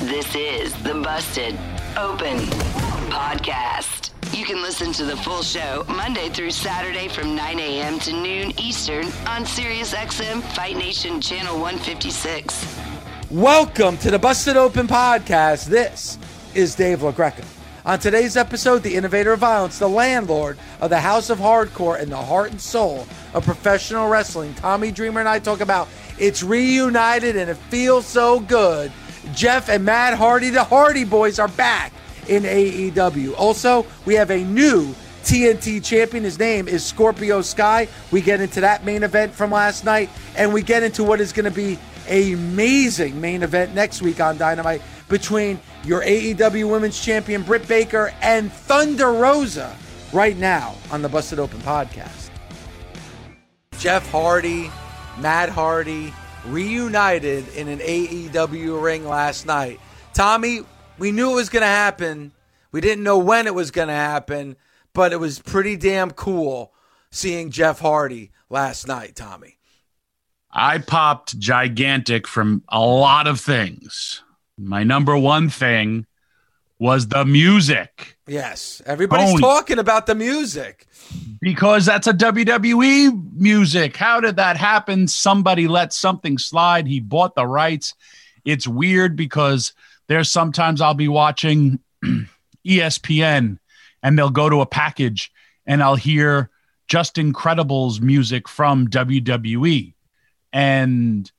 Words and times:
This 0.00 0.34
is 0.34 0.72
the 0.82 0.94
Busted 0.94 1.56
Open 1.96 2.38
Podcast. 3.08 4.10
You 4.36 4.44
can 4.44 4.60
listen 4.60 4.90
to 4.94 5.04
the 5.04 5.16
full 5.18 5.42
show 5.42 5.84
Monday 5.86 6.28
through 6.30 6.50
Saturday 6.50 7.06
from 7.08 7.36
9 7.36 7.60
a.m. 7.60 7.98
to 8.00 8.12
noon 8.12 8.58
Eastern 8.58 9.04
on 9.28 9.44
SiriusXM 9.44 10.42
Fight 10.54 10.76
Nation 10.76 11.20
Channel 11.20 11.54
156. 11.60 12.76
Welcome 13.30 13.96
to 13.98 14.10
the 14.10 14.18
Busted 14.18 14.56
Open 14.56 14.88
Podcast. 14.88 15.66
This 15.66 16.18
is 16.54 16.74
Dave 16.74 17.00
LaGreca. 17.00 17.44
On 17.84 17.98
today's 17.98 18.36
episode, 18.36 18.82
the 18.82 18.96
innovator 18.96 19.32
of 19.34 19.40
violence, 19.40 19.78
the 19.78 19.88
landlord 19.88 20.58
of 20.80 20.88
the 20.90 21.00
House 21.00 21.30
of 21.30 21.38
Hardcore, 21.38 22.00
and 22.00 22.10
the 22.10 22.16
heart 22.16 22.50
and 22.50 22.60
soul 22.60 23.06
of 23.34 23.44
professional 23.44 24.08
wrestling, 24.08 24.54
Tommy 24.54 24.90
Dreamer 24.90 25.20
and 25.20 25.28
I 25.28 25.38
talk 25.38 25.60
about 25.60 25.86
it's 26.18 26.42
reunited 26.42 27.36
and 27.36 27.50
it 27.50 27.56
feels 27.56 28.06
so 28.06 28.40
good. 28.40 28.90
Jeff 29.34 29.68
and 29.68 29.84
Matt 29.84 30.14
Hardy, 30.14 30.50
the 30.50 30.64
Hardy 30.64 31.04
Boys, 31.04 31.38
are 31.38 31.48
back 31.48 31.92
in 32.28 32.42
AEW. 32.44 33.34
Also, 33.36 33.86
we 34.04 34.14
have 34.14 34.30
a 34.30 34.44
new 34.44 34.94
TNT 35.24 35.84
champion. 35.84 36.24
His 36.24 36.38
name 36.38 36.68
is 36.68 36.84
Scorpio 36.84 37.42
Sky. 37.42 37.88
We 38.10 38.20
get 38.20 38.40
into 38.40 38.60
that 38.60 38.84
main 38.84 39.02
event 39.02 39.32
from 39.32 39.50
last 39.50 39.84
night, 39.84 40.10
and 40.36 40.52
we 40.52 40.62
get 40.62 40.82
into 40.82 41.04
what 41.04 41.20
is 41.20 41.32
going 41.32 41.44
to 41.44 41.50
be 41.50 41.78
an 42.08 42.34
amazing 42.34 43.20
main 43.20 43.42
event 43.42 43.74
next 43.74 44.02
week 44.02 44.20
on 44.20 44.36
Dynamite 44.36 44.82
between 45.08 45.60
your 45.84 46.02
AEW 46.02 46.70
Women's 46.70 47.00
Champion 47.00 47.42
Britt 47.42 47.68
Baker 47.68 48.12
and 48.22 48.52
Thunder 48.52 49.12
Rosa 49.12 49.76
right 50.12 50.36
now 50.36 50.74
on 50.90 51.02
the 51.02 51.08
Busted 51.08 51.38
Open 51.38 51.60
podcast. 51.60 52.30
Jeff 53.78 54.08
Hardy, 54.10 54.70
Matt 55.18 55.48
Hardy, 55.48 56.12
reunited 56.46 57.48
in 57.54 57.68
an 57.68 57.78
AEW 57.78 58.82
ring 58.82 59.06
last 59.06 59.46
night. 59.46 59.80
Tommy, 60.12 60.62
we 60.98 61.12
knew 61.12 61.32
it 61.32 61.36
was 61.36 61.48
going 61.48 61.62
to 61.62 61.66
happen. 61.66 62.32
We 62.70 62.80
didn't 62.80 63.04
know 63.04 63.18
when 63.18 63.46
it 63.46 63.54
was 63.54 63.70
going 63.70 63.88
to 63.88 63.94
happen, 63.94 64.56
but 64.92 65.12
it 65.12 65.20
was 65.20 65.38
pretty 65.38 65.76
damn 65.76 66.10
cool 66.10 66.72
seeing 67.10 67.50
Jeff 67.50 67.80
Hardy 67.80 68.30
last 68.50 68.86
night, 68.86 69.14
Tommy. 69.14 69.58
I 70.50 70.78
popped 70.78 71.38
gigantic 71.38 72.26
from 72.26 72.62
a 72.68 72.80
lot 72.80 73.26
of 73.26 73.40
things. 73.40 74.22
My 74.58 74.84
number 74.84 75.16
one 75.16 75.48
thing 75.48 76.06
was 76.78 77.08
the 77.08 77.24
music. 77.24 78.18
Yes, 78.32 78.80
everybody's 78.86 79.28
Tony. 79.28 79.42
talking 79.42 79.78
about 79.78 80.06
the 80.06 80.14
music. 80.14 80.86
Because 81.42 81.84
that's 81.84 82.06
a 82.06 82.14
WWE 82.14 83.34
music. 83.34 83.94
How 83.94 84.20
did 84.20 84.36
that 84.36 84.56
happen? 84.56 85.06
Somebody 85.06 85.68
let 85.68 85.92
something 85.92 86.38
slide. 86.38 86.86
He 86.86 86.98
bought 86.98 87.34
the 87.34 87.46
rights. 87.46 87.94
It's 88.46 88.66
weird 88.66 89.16
because 89.16 89.74
there's 90.08 90.30
sometimes 90.30 90.80
I'll 90.80 90.94
be 90.94 91.08
watching 91.08 91.80
ESPN 92.66 93.58
and 94.02 94.18
they'll 94.18 94.30
go 94.30 94.48
to 94.48 94.62
a 94.62 94.66
package 94.66 95.30
and 95.66 95.82
I'll 95.82 95.96
hear 95.96 96.48
Just 96.88 97.16
Incredibles 97.16 98.00
music 98.00 98.48
from 98.48 98.88
WWE. 98.88 99.92
And 100.54 101.30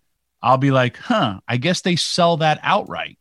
I'll 0.43 0.59
be 0.59 0.69
like, 0.69 0.97
huh, 0.97 1.39
I 1.47 1.57
guess 1.57 1.81
they 1.81 1.95
sell 1.95 2.37
that 2.37 2.59
outright. 2.61 3.17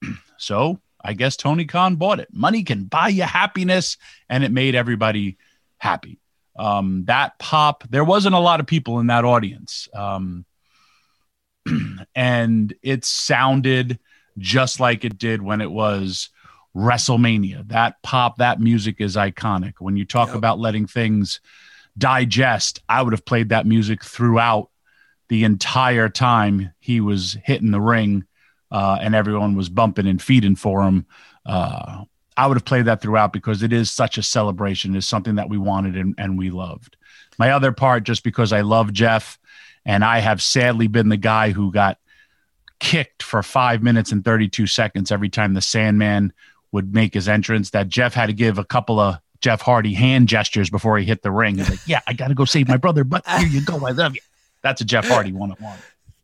so 0.38 0.78
I 1.06 1.12
guess 1.12 1.36
Tony 1.36 1.64
Khan 1.64 1.94
bought 1.96 2.18
it. 2.18 2.28
Money 2.32 2.64
can 2.64 2.84
buy 2.84 3.08
you 3.08 3.22
happiness, 3.22 3.96
and 4.28 4.42
it 4.42 4.50
made 4.50 4.74
everybody 4.74 5.38
happy. 5.78 6.18
Um, 6.58 7.04
that 7.04 7.38
pop, 7.38 7.84
there 7.88 8.04
wasn't 8.04 8.34
a 8.34 8.40
lot 8.40 8.58
of 8.60 8.66
people 8.66 8.98
in 8.98 9.06
that 9.06 9.24
audience. 9.24 9.88
Um, 9.94 10.44
and 12.14 12.74
it 12.82 13.04
sounded 13.04 13.98
just 14.38 14.80
like 14.80 15.04
it 15.04 15.16
did 15.18 15.42
when 15.42 15.60
it 15.60 15.70
was 15.70 16.30
WrestleMania. 16.76 17.68
That 17.68 18.02
pop, 18.02 18.38
that 18.38 18.60
music 18.60 18.96
is 19.00 19.16
iconic. 19.16 19.74
When 19.78 19.96
you 19.96 20.04
talk 20.04 20.28
Yep. 20.28 20.36
about 20.36 20.58
letting 20.58 20.86
things 20.86 21.40
digest, 21.96 22.82
I 22.88 23.02
would 23.02 23.12
have 23.12 23.24
played 23.24 23.50
that 23.50 23.66
music 23.66 24.04
throughout 24.04 24.70
the 25.28 25.44
entire 25.44 26.08
time 26.08 26.72
he 26.78 27.00
was 27.00 27.36
hitting 27.44 27.70
the 27.70 27.80
ring 27.80 28.24
uh, 28.70 28.98
and 29.00 29.14
everyone 29.14 29.56
was 29.56 29.68
bumping 29.68 30.06
and 30.06 30.20
feeding 30.20 30.56
for 30.56 30.82
him. 30.82 31.06
Uh, 31.44 32.04
I 32.36 32.46
would 32.46 32.56
have 32.56 32.64
played 32.64 32.84
that 32.84 33.00
throughout 33.00 33.32
because 33.32 33.62
it 33.62 33.72
is 33.72 33.90
such 33.90 34.18
a 34.18 34.22
celebration. 34.22 34.94
It's 34.94 35.06
something 35.06 35.36
that 35.36 35.48
we 35.48 35.58
wanted 35.58 35.96
and, 35.96 36.14
and 36.18 36.36
we 36.36 36.50
loved. 36.50 36.96
My 37.38 37.50
other 37.50 37.72
part, 37.72 38.04
just 38.04 38.24
because 38.24 38.52
I 38.52 38.60
love 38.62 38.92
Jeff, 38.92 39.38
and 39.84 40.04
I 40.04 40.18
have 40.18 40.42
sadly 40.42 40.88
been 40.88 41.08
the 41.08 41.16
guy 41.16 41.50
who 41.50 41.72
got 41.72 41.98
kicked 42.80 43.22
for 43.22 43.42
five 43.42 43.82
minutes 43.82 44.12
and 44.12 44.24
32 44.24 44.66
seconds 44.66 45.10
every 45.10 45.28
time 45.28 45.54
the 45.54 45.62
Sandman 45.62 46.32
would 46.72 46.92
make 46.92 47.14
his 47.14 47.28
entrance, 47.28 47.70
that 47.70 47.88
Jeff 47.88 48.12
had 48.12 48.26
to 48.26 48.32
give 48.32 48.58
a 48.58 48.64
couple 48.64 48.98
of 48.98 49.18
Jeff 49.40 49.60
Hardy 49.60 49.94
hand 49.94 50.28
gestures 50.28 50.68
before 50.70 50.98
he 50.98 51.04
hit 51.04 51.22
the 51.22 51.30
ring. 51.30 51.56
He's 51.56 51.70
like, 51.70 51.78
Yeah, 51.86 52.00
I 52.06 52.12
got 52.12 52.28
to 52.28 52.34
go 52.34 52.44
save 52.44 52.68
my 52.68 52.76
brother, 52.76 53.04
but 53.04 53.26
here 53.26 53.46
you 53.46 53.64
go. 53.64 53.86
I 53.86 53.92
love 53.92 54.14
you. 54.14 54.20
That's 54.62 54.80
a 54.80 54.84
Jeff 54.84 55.06
Hardy 55.06 55.32
one 55.32 55.52
on 55.52 55.56
one. 55.58 55.78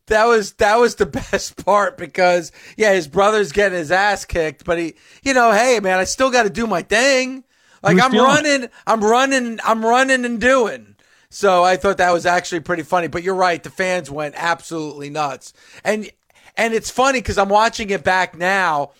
That 0.07 0.25
was 0.25 0.53
that 0.53 0.77
was 0.77 0.95
the 0.95 1.05
best 1.31 1.63
part 1.65 1.97
because 1.97 2.51
yeah, 2.77 2.93
his 2.93 3.07
brother's 3.07 3.51
getting 3.51 3.77
his 3.77 3.91
ass 3.91 4.25
kicked, 4.25 4.65
but 4.65 4.77
he, 4.77 4.95
you 5.23 5.33
know, 5.33 5.51
hey 5.51 5.79
man, 5.79 5.99
I 5.99 6.03
still 6.03 6.31
got 6.31 6.43
to 6.43 6.49
do 6.49 6.67
my 6.67 6.81
thing. 6.81 7.43
Like 7.81 8.01
I'm 8.01 8.11
feeling 8.11 8.27
running, 8.27 8.69
I'm 8.87 9.03
running, 9.03 9.59
I'm 9.63 9.85
running 9.85 10.23
and 10.23 10.39
doing. 10.39 10.95
So 11.29 11.63
I 11.63 11.77
thought 11.77 11.97
that 11.97 12.13
was 12.13 12.25
actually 12.25 12.61
pretty 12.61 12.83
funny. 12.83 13.07
But 13.07 13.23
you're 13.23 13.35
right, 13.35 13.61
the 13.61 13.69
fans 13.69 14.09
went 14.09 14.35
absolutely 14.37 15.09
nuts, 15.09 15.51
and 15.83 16.09
and 16.55 16.73
it's 16.73 16.89
funny 16.89 17.19
because 17.19 17.37
I'm 17.37 17.49
watching 17.49 17.89
it 17.89 18.03
back 18.03 18.37
now. 18.37 18.91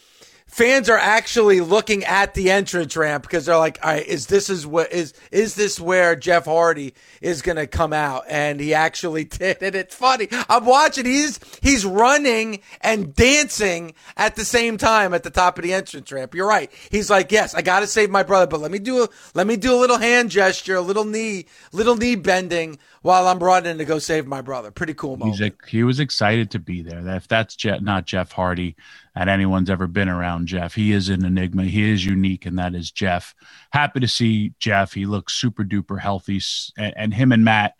Fans 0.53 0.87
are 0.87 0.99
actually 0.99 1.61
looking 1.61 2.03
at 2.03 2.35
the 2.35 2.51
entrance 2.51 2.95
ramp 2.95 3.23
because 3.23 3.47
they're 3.47 3.57
like, 3.57 3.79
"All 3.81 3.89
right, 3.89 4.05
is 4.05 4.27
this 4.27 4.51
is 4.51 4.67
what 4.67 4.91
is 4.91 5.15
is 5.31 5.55
this 5.55 5.79
where 5.79 6.15
Jeff 6.15 6.45
Hardy 6.45 6.93
is 7.21 7.41
going 7.41 7.55
to 7.55 7.65
come 7.65 7.91
out?" 7.91 8.25
And 8.29 8.59
he 8.59 8.75
actually 8.75 9.23
did, 9.23 9.63
and 9.63 9.73
it's 9.73 9.95
funny. 9.95 10.27
I'm 10.47 10.63
watching. 10.63 11.05
He's 11.05 11.39
he's 11.63 11.87
running 11.87 12.59
and 12.81 13.15
dancing 13.15 13.95
at 14.15 14.35
the 14.35 14.45
same 14.45 14.77
time 14.77 15.15
at 15.15 15.23
the 15.23 15.31
top 15.31 15.57
of 15.57 15.63
the 15.63 15.73
entrance 15.73 16.11
ramp. 16.11 16.35
You're 16.35 16.47
right. 16.47 16.71
He's 16.91 17.09
like, 17.09 17.31
"Yes, 17.31 17.55
I 17.55 17.63
got 17.63 17.79
to 17.79 17.87
save 17.87 18.11
my 18.11 18.21
brother, 18.21 18.45
but 18.45 18.59
let 18.59 18.69
me 18.69 18.77
do 18.77 19.05
a 19.05 19.07
let 19.33 19.47
me 19.47 19.57
do 19.57 19.73
a 19.73 19.79
little 19.79 19.97
hand 19.97 20.29
gesture, 20.29 20.75
a 20.75 20.81
little 20.81 21.05
knee, 21.05 21.47
little 21.71 21.95
knee 21.95 22.13
bending 22.13 22.77
while 23.01 23.27
I'm 23.27 23.39
running 23.39 23.79
to 23.79 23.85
go 23.85 23.97
save 23.97 24.27
my 24.27 24.41
brother." 24.41 24.69
Pretty 24.69 24.93
cool 24.93 25.17
moment. 25.17 25.39
He's 25.39 25.51
he 25.67 25.83
was 25.83 25.99
excited 25.99 26.51
to 26.51 26.59
be 26.59 26.83
there. 26.83 27.01
If 27.15 27.27
that's 27.27 27.55
Je- 27.55 27.79
not 27.79 28.05
Jeff 28.05 28.31
Hardy, 28.31 28.75
and 29.15 29.29
anyone's 29.29 29.69
ever 29.69 29.87
been 29.87 30.09
around 30.09 30.47
Jeff, 30.47 30.73
he 30.73 30.91
is 30.91 31.09
an 31.09 31.23
enigma. 31.23 31.65
He 31.65 31.91
is 31.91 32.05
unique, 32.05 32.45
and 32.45 32.57
that 32.57 32.73
is 32.73 32.91
Jeff. 32.91 33.35
Happy 33.71 33.99
to 33.99 34.07
see 34.07 34.53
Jeff. 34.59 34.93
He 34.93 35.05
looks 35.05 35.33
super 35.33 35.63
duper 35.63 35.99
healthy, 35.99 36.41
and, 36.77 36.93
and 36.95 37.13
him 37.13 37.31
and 37.31 37.45
Matt. 37.45 37.75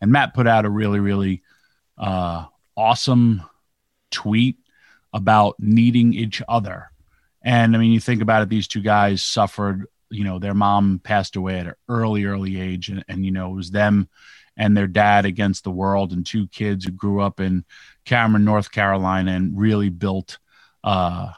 And 0.00 0.12
Matt 0.12 0.34
put 0.34 0.46
out 0.46 0.64
a 0.64 0.70
really 0.70 1.00
really 1.00 1.42
uh, 1.98 2.46
awesome 2.76 3.42
tweet 4.10 4.58
about 5.12 5.56
needing 5.58 6.12
each 6.12 6.42
other. 6.48 6.90
And 7.42 7.74
I 7.74 7.78
mean, 7.78 7.92
you 7.92 8.00
think 8.00 8.22
about 8.22 8.42
it; 8.42 8.48
these 8.48 8.68
two 8.68 8.82
guys 8.82 9.24
suffered. 9.24 9.86
You 10.08 10.22
know, 10.22 10.38
their 10.38 10.54
mom 10.54 11.00
passed 11.02 11.34
away 11.34 11.58
at 11.58 11.66
an 11.66 11.74
early, 11.88 12.26
early 12.26 12.60
age, 12.60 12.90
and, 12.90 13.04
and 13.08 13.24
you 13.24 13.32
know, 13.32 13.50
it 13.50 13.56
was 13.56 13.72
them 13.72 14.08
and 14.56 14.76
their 14.76 14.86
dad 14.86 15.26
against 15.26 15.64
the 15.64 15.70
world, 15.70 16.12
and 16.12 16.24
two 16.24 16.46
kids 16.46 16.84
who 16.84 16.92
grew 16.92 17.20
up 17.20 17.40
in 17.40 17.64
Cameron, 18.04 18.44
North 18.44 18.70
Carolina, 18.70 19.32
and 19.32 19.58
really 19.58 19.90
built 19.90 20.38
uh, 20.86 21.32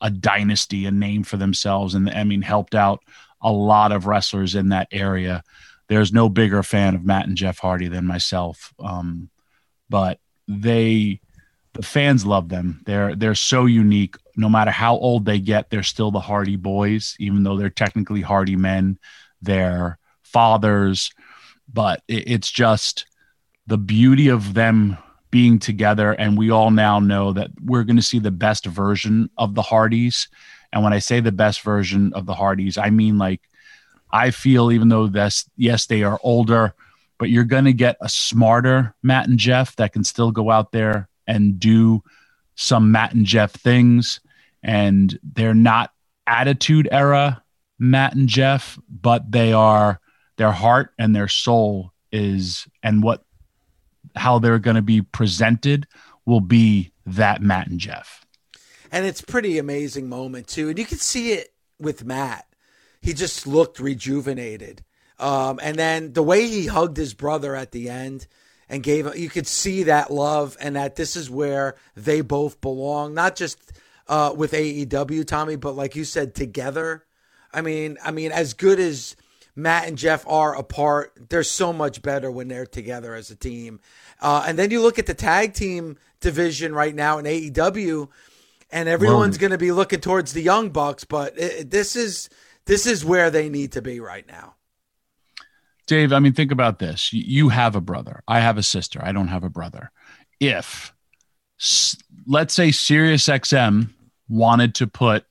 a 0.00 0.10
dynasty, 0.10 0.84
a 0.84 0.90
name 0.90 1.24
for 1.24 1.38
themselves, 1.38 1.94
and 1.94 2.08
I 2.10 2.22
mean 2.24 2.42
helped 2.42 2.74
out 2.74 3.02
a 3.40 3.50
lot 3.50 3.90
of 3.90 4.06
wrestlers 4.06 4.54
in 4.54 4.68
that 4.68 4.88
area. 4.92 5.42
There's 5.88 6.12
no 6.12 6.28
bigger 6.28 6.62
fan 6.62 6.94
of 6.94 7.04
Matt 7.04 7.26
and 7.26 7.36
Jeff 7.36 7.58
Hardy 7.58 7.88
than 7.88 8.06
myself, 8.06 8.72
um, 8.78 9.30
but 9.88 10.20
they 10.46 11.20
the 11.72 11.82
fans 11.82 12.24
love 12.24 12.48
them. 12.48 12.82
They're 12.84 13.16
they're 13.16 13.34
so 13.34 13.64
unique. 13.64 14.16
No 14.36 14.48
matter 14.48 14.70
how 14.70 14.96
old 14.96 15.24
they 15.24 15.40
get, 15.40 15.70
they're 15.70 15.82
still 15.82 16.10
the 16.10 16.20
Hardy 16.20 16.56
boys, 16.56 17.16
even 17.18 17.42
though 17.42 17.56
they're 17.56 17.70
technically 17.70 18.20
Hardy 18.20 18.56
men. 18.56 18.98
They're 19.40 19.98
fathers, 20.22 21.12
but 21.72 22.02
it, 22.08 22.24
it's 22.28 22.50
just 22.50 23.06
the 23.66 23.78
beauty 23.78 24.28
of 24.28 24.52
them 24.52 24.98
being 25.34 25.58
together. 25.58 26.12
And 26.12 26.38
we 26.38 26.52
all 26.52 26.70
now 26.70 27.00
know 27.00 27.32
that 27.32 27.50
we're 27.60 27.82
going 27.82 27.96
to 27.96 28.02
see 28.02 28.20
the 28.20 28.30
best 28.30 28.66
version 28.66 29.28
of 29.36 29.56
the 29.56 29.62
Hardys. 29.62 30.28
And 30.72 30.84
when 30.84 30.92
I 30.92 31.00
say 31.00 31.18
the 31.18 31.32
best 31.32 31.62
version 31.62 32.12
of 32.12 32.24
the 32.24 32.34
Hardys, 32.34 32.78
I 32.78 32.90
mean 32.90 33.18
like 33.18 33.40
I 34.12 34.30
feel 34.30 34.70
even 34.70 34.90
though 34.90 35.08
that's 35.08 35.50
yes, 35.56 35.86
they 35.86 36.04
are 36.04 36.20
older, 36.22 36.72
but 37.18 37.30
you're 37.30 37.42
going 37.42 37.64
to 37.64 37.72
get 37.72 37.96
a 38.00 38.08
smarter 38.08 38.94
Matt 39.02 39.26
and 39.26 39.36
Jeff 39.36 39.74
that 39.74 39.92
can 39.92 40.04
still 40.04 40.30
go 40.30 40.52
out 40.52 40.70
there 40.70 41.08
and 41.26 41.58
do 41.58 42.04
some 42.54 42.92
Matt 42.92 43.12
and 43.12 43.26
Jeff 43.26 43.50
things. 43.50 44.20
And 44.62 45.18
they're 45.24 45.52
not 45.52 45.90
attitude 46.28 46.86
era 46.92 47.42
Matt 47.80 48.14
and 48.14 48.28
Jeff, 48.28 48.78
but 48.88 49.32
they 49.32 49.52
are 49.52 49.98
their 50.36 50.52
heart 50.52 50.92
and 50.96 51.12
their 51.12 51.26
soul 51.26 51.92
is 52.12 52.68
and 52.84 53.02
what 53.02 53.24
how 54.14 54.38
they're 54.38 54.58
going 54.58 54.76
to 54.76 54.82
be 54.82 55.02
presented 55.02 55.86
will 56.24 56.40
be 56.40 56.92
that 57.06 57.42
Matt 57.42 57.68
and 57.68 57.78
Jeff. 57.78 58.24
And 58.90 59.04
it's 59.04 59.20
pretty 59.20 59.58
amazing 59.58 60.08
moment 60.08 60.46
too. 60.46 60.68
And 60.68 60.78
you 60.78 60.84
can 60.84 60.98
see 60.98 61.32
it 61.32 61.52
with 61.78 62.04
Matt. 62.04 62.46
He 63.00 63.12
just 63.12 63.46
looked 63.46 63.80
rejuvenated. 63.80 64.84
Um, 65.18 65.60
and 65.62 65.76
then 65.76 66.12
the 66.12 66.22
way 66.22 66.46
he 66.46 66.66
hugged 66.66 66.96
his 66.96 67.14
brother 67.14 67.54
at 67.54 67.72
the 67.72 67.88
end, 67.90 68.26
and 68.68 68.82
gave 68.82 69.14
you 69.16 69.28
could 69.28 69.46
see 69.46 69.84
that 69.84 70.10
love 70.10 70.56
and 70.60 70.76
that 70.76 70.96
this 70.96 71.16
is 71.16 71.30
where 71.30 71.76
they 71.96 72.20
both 72.20 72.60
belong 72.60 73.14
not 73.14 73.36
just 73.36 73.72
uh, 74.08 74.32
with 74.36 74.52
AEW 74.52 75.26
Tommy 75.26 75.56
but 75.56 75.76
like 75.76 75.96
you 75.96 76.04
said 76.04 76.34
together 76.34 77.04
I 77.52 77.60
mean 77.60 77.98
I 78.04 78.10
mean 78.10 78.32
as 78.32 78.54
good 78.54 78.80
as 78.80 79.16
Matt 79.56 79.88
and 79.88 79.96
Jeff 79.96 80.26
are 80.26 80.56
apart 80.56 81.12
they're 81.28 81.42
so 81.42 81.72
much 81.72 82.02
better 82.02 82.30
when 82.30 82.48
they're 82.48 82.66
together 82.66 83.14
as 83.14 83.30
a 83.30 83.36
team 83.36 83.80
uh, 84.20 84.44
and 84.46 84.58
then 84.58 84.70
you 84.70 84.82
look 84.82 84.98
at 84.98 85.06
the 85.06 85.14
tag 85.14 85.54
team 85.54 85.96
division 86.20 86.74
right 86.74 86.94
now 86.94 87.18
in 87.18 87.24
AEW 87.24 88.08
and 88.70 88.88
everyone's 88.88 89.38
going 89.38 89.52
to 89.52 89.58
be 89.58 89.72
looking 89.72 90.00
towards 90.00 90.32
the 90.32 90.42
young 90.42 90.70
bucks 90.70 91.04
but 91.04 91.38
it, 91.38 91.70
this 91.70 91.96
is 91.96 92.28
this 92.66 92.86
is 92.86 93.04
where 93.04 93.30
they 93.30 93.48
need 93.48 93.72
to 93.72 93.82
be 93.82 94.00
right 94.00 94.26
now 94.26 94.54
Dave, 95.86 96.12
I 96.12 96.18
mean, 96.18 96.32
think 96.32 96.50
about 96.50 96.78
this. 96.78 97.12
You 97.12 97.50
have 97.50 97.76
a 97.76 97.80
brother. 97.80 98.22
I 98.26 98.40
have 98.40 98.56
a 98.56 98.62
sister. 98.62 99.00
I 99.02 99.12
don't 99.12 99.28
have 99.28 99.44
a 99.44 99.50
brother. 99.50 99.90
If, 100.40 100.94
let's 102.26 102.54
say, 102.54 102.68
SiriusXM 102.68 103.90
wanted 104.28 104.74
to 104.76 104.86
put 104.86 105.26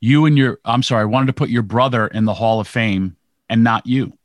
you 0.00 0.26
and 0.26 0.38
your, 0.38 0.60
I'm 0.64 0.82
sorry, 0.82 1.06
wanted 1.06 1.26
to 1.26 1.32
put 1.32 1.50
your 1.50 1.62
brother 1.62 2.06
in 2.06 2.24
the 2.24 2.34
Hall 2.34 2.60
of 2.60 2.68
Fame 2.68 3.16
and 3.50 3.62
not 3.62 3.86
you, 3.86 4.16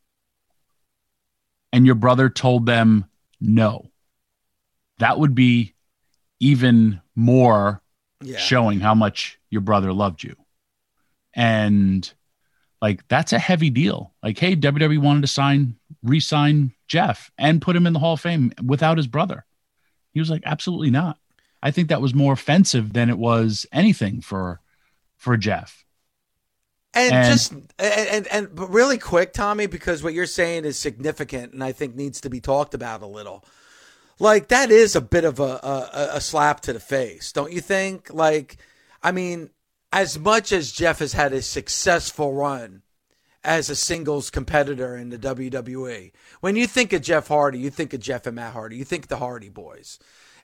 and 1.73 1.85
your 1.85 1.95
brother 1.95 2.29
told 2.29 2.65
them 2.65 3.03
no, 3.41 3.91
that 4.99 5.19
would 5.19 5.35
be 5.35 5.73
even 6.39 7.01
more 7.15 7.81
yeah. 8.21 8.37
showing 8.37 8.79
how 8.79 8.95
much 8.95 9.37
your 9.49 9.61
brother 9.61 9.91
loved 9.91 10.23
you. 10.23 10.35
And 11.33 12.09
like 12.81 13.05
that's 13.07 13.33
a 13.33 13.39
heavy 13.39 13.69
deal. 13.69 14.13
Like, 14.23 14.37
hey, 14.37 14.55
WWE 14.55 14.99
wanted 14.99 15.21
to 15.21 15.27
sign, 15.27 15.75
re-sign 16.03 16.71
Jeff 16.87 17.31
and 17.37 17.61
put 17.61 17.75
him 17.75 17.87
in 17.87 17.93
the 17.93 17.99
Hall 17.99 18.13
of 18.13 18.21
Fame 18.21 18.53
without 18.63 18.97
his 18.97 19.07
brother. 19.07 19.45
He 20.13 20.19
was 20.19 20.29
like, 20.29 20.43
absolutely 20.45 20.91
not. 20.91 21.17
I 21.61 21.71
think 21.71 21.89
that 21.89 22.01
was 22.01 22.13
more 22.13 22.33
offensive 22.33 22.93
than 22.93 23.09
it 23.09 23.17
was 23.17 23.65
anything 23.71 24.21
for 24.21 24.61
for 25.17 25.35
Jeff. 25.35 25.84
And, 26.95 27.13
and, 27.13 27.27
just 27.27 27.51
and, 27.51 27.67
and 27.77 28.27
and 28.27 28.55
but 28.55 28.69
really 28.69 28.97
quick, 28.97 29.33
Tommy, 29.33 29.67
because 29.67 30.01
what 30.01 30.13
you're 30.13 30.25
saying 30.25 30.63
is 30.63 30.79
significant, 30.79 31.51
and 31.51 31.63
I 31.63 31.73
think 31.73 31.93
needs 31.93 32.21
to 32.21 32.29
be 32.29 32.39
talked 32.39 32.73
about 32.73 33.01
a 33.01 33.07
little. 33.07 33.43
Like 34.17 34.47
that 34.47 34.71
is 34.71 34.95
a 34.95 35.01
bit 35.01 35.25
of 35.25 35.41
a, 35.41 35.43
a, 35.43 36.09
a 36.13 36.21
slap 36.21 36.61
to 36.61 36.73
the 36.73 36.79
face, 36.79 37.33
don't 37.33 37.51
you 37.51 37.59
think? 37.59 38.13
Like, 38.13 38.57
I 39.03 39.11
mean, 39.11 39.49
as 39.91 40.17
much 40.17 40.53
as 40.53 40.71
Jeff 40.71 40.99
has 40.99 41.13
had 41.13 41.33
a 41.33 41.41
successful 41.41 42.33
run 42.33 42.81
as 43.43 43.69
a 43.69 43.75
singles 43.75 44.29
competitor 44.29 44.95
in 44.95 45.09
the 45.09 45.17
WWE, 45.17 46.13
when 46.39 46.55
you 46.55 46.65
think 46.65 46.93
of 46.93 47.01
Jeff 47.01 47.27
Hardy, 47.27 47.59
you 47.59 47.69
think 47.69 47.93
of 47.93 47.99
Jeff 47.99 48.25
and 48.25 48.37
Matt 48.37 48.53
Hardy, 48.53 48.77
you 48.77 48.85
think 48.85 49.07
the 49.07 49.17
Hardy 49.17 49.49
Boys. 49.49 49.99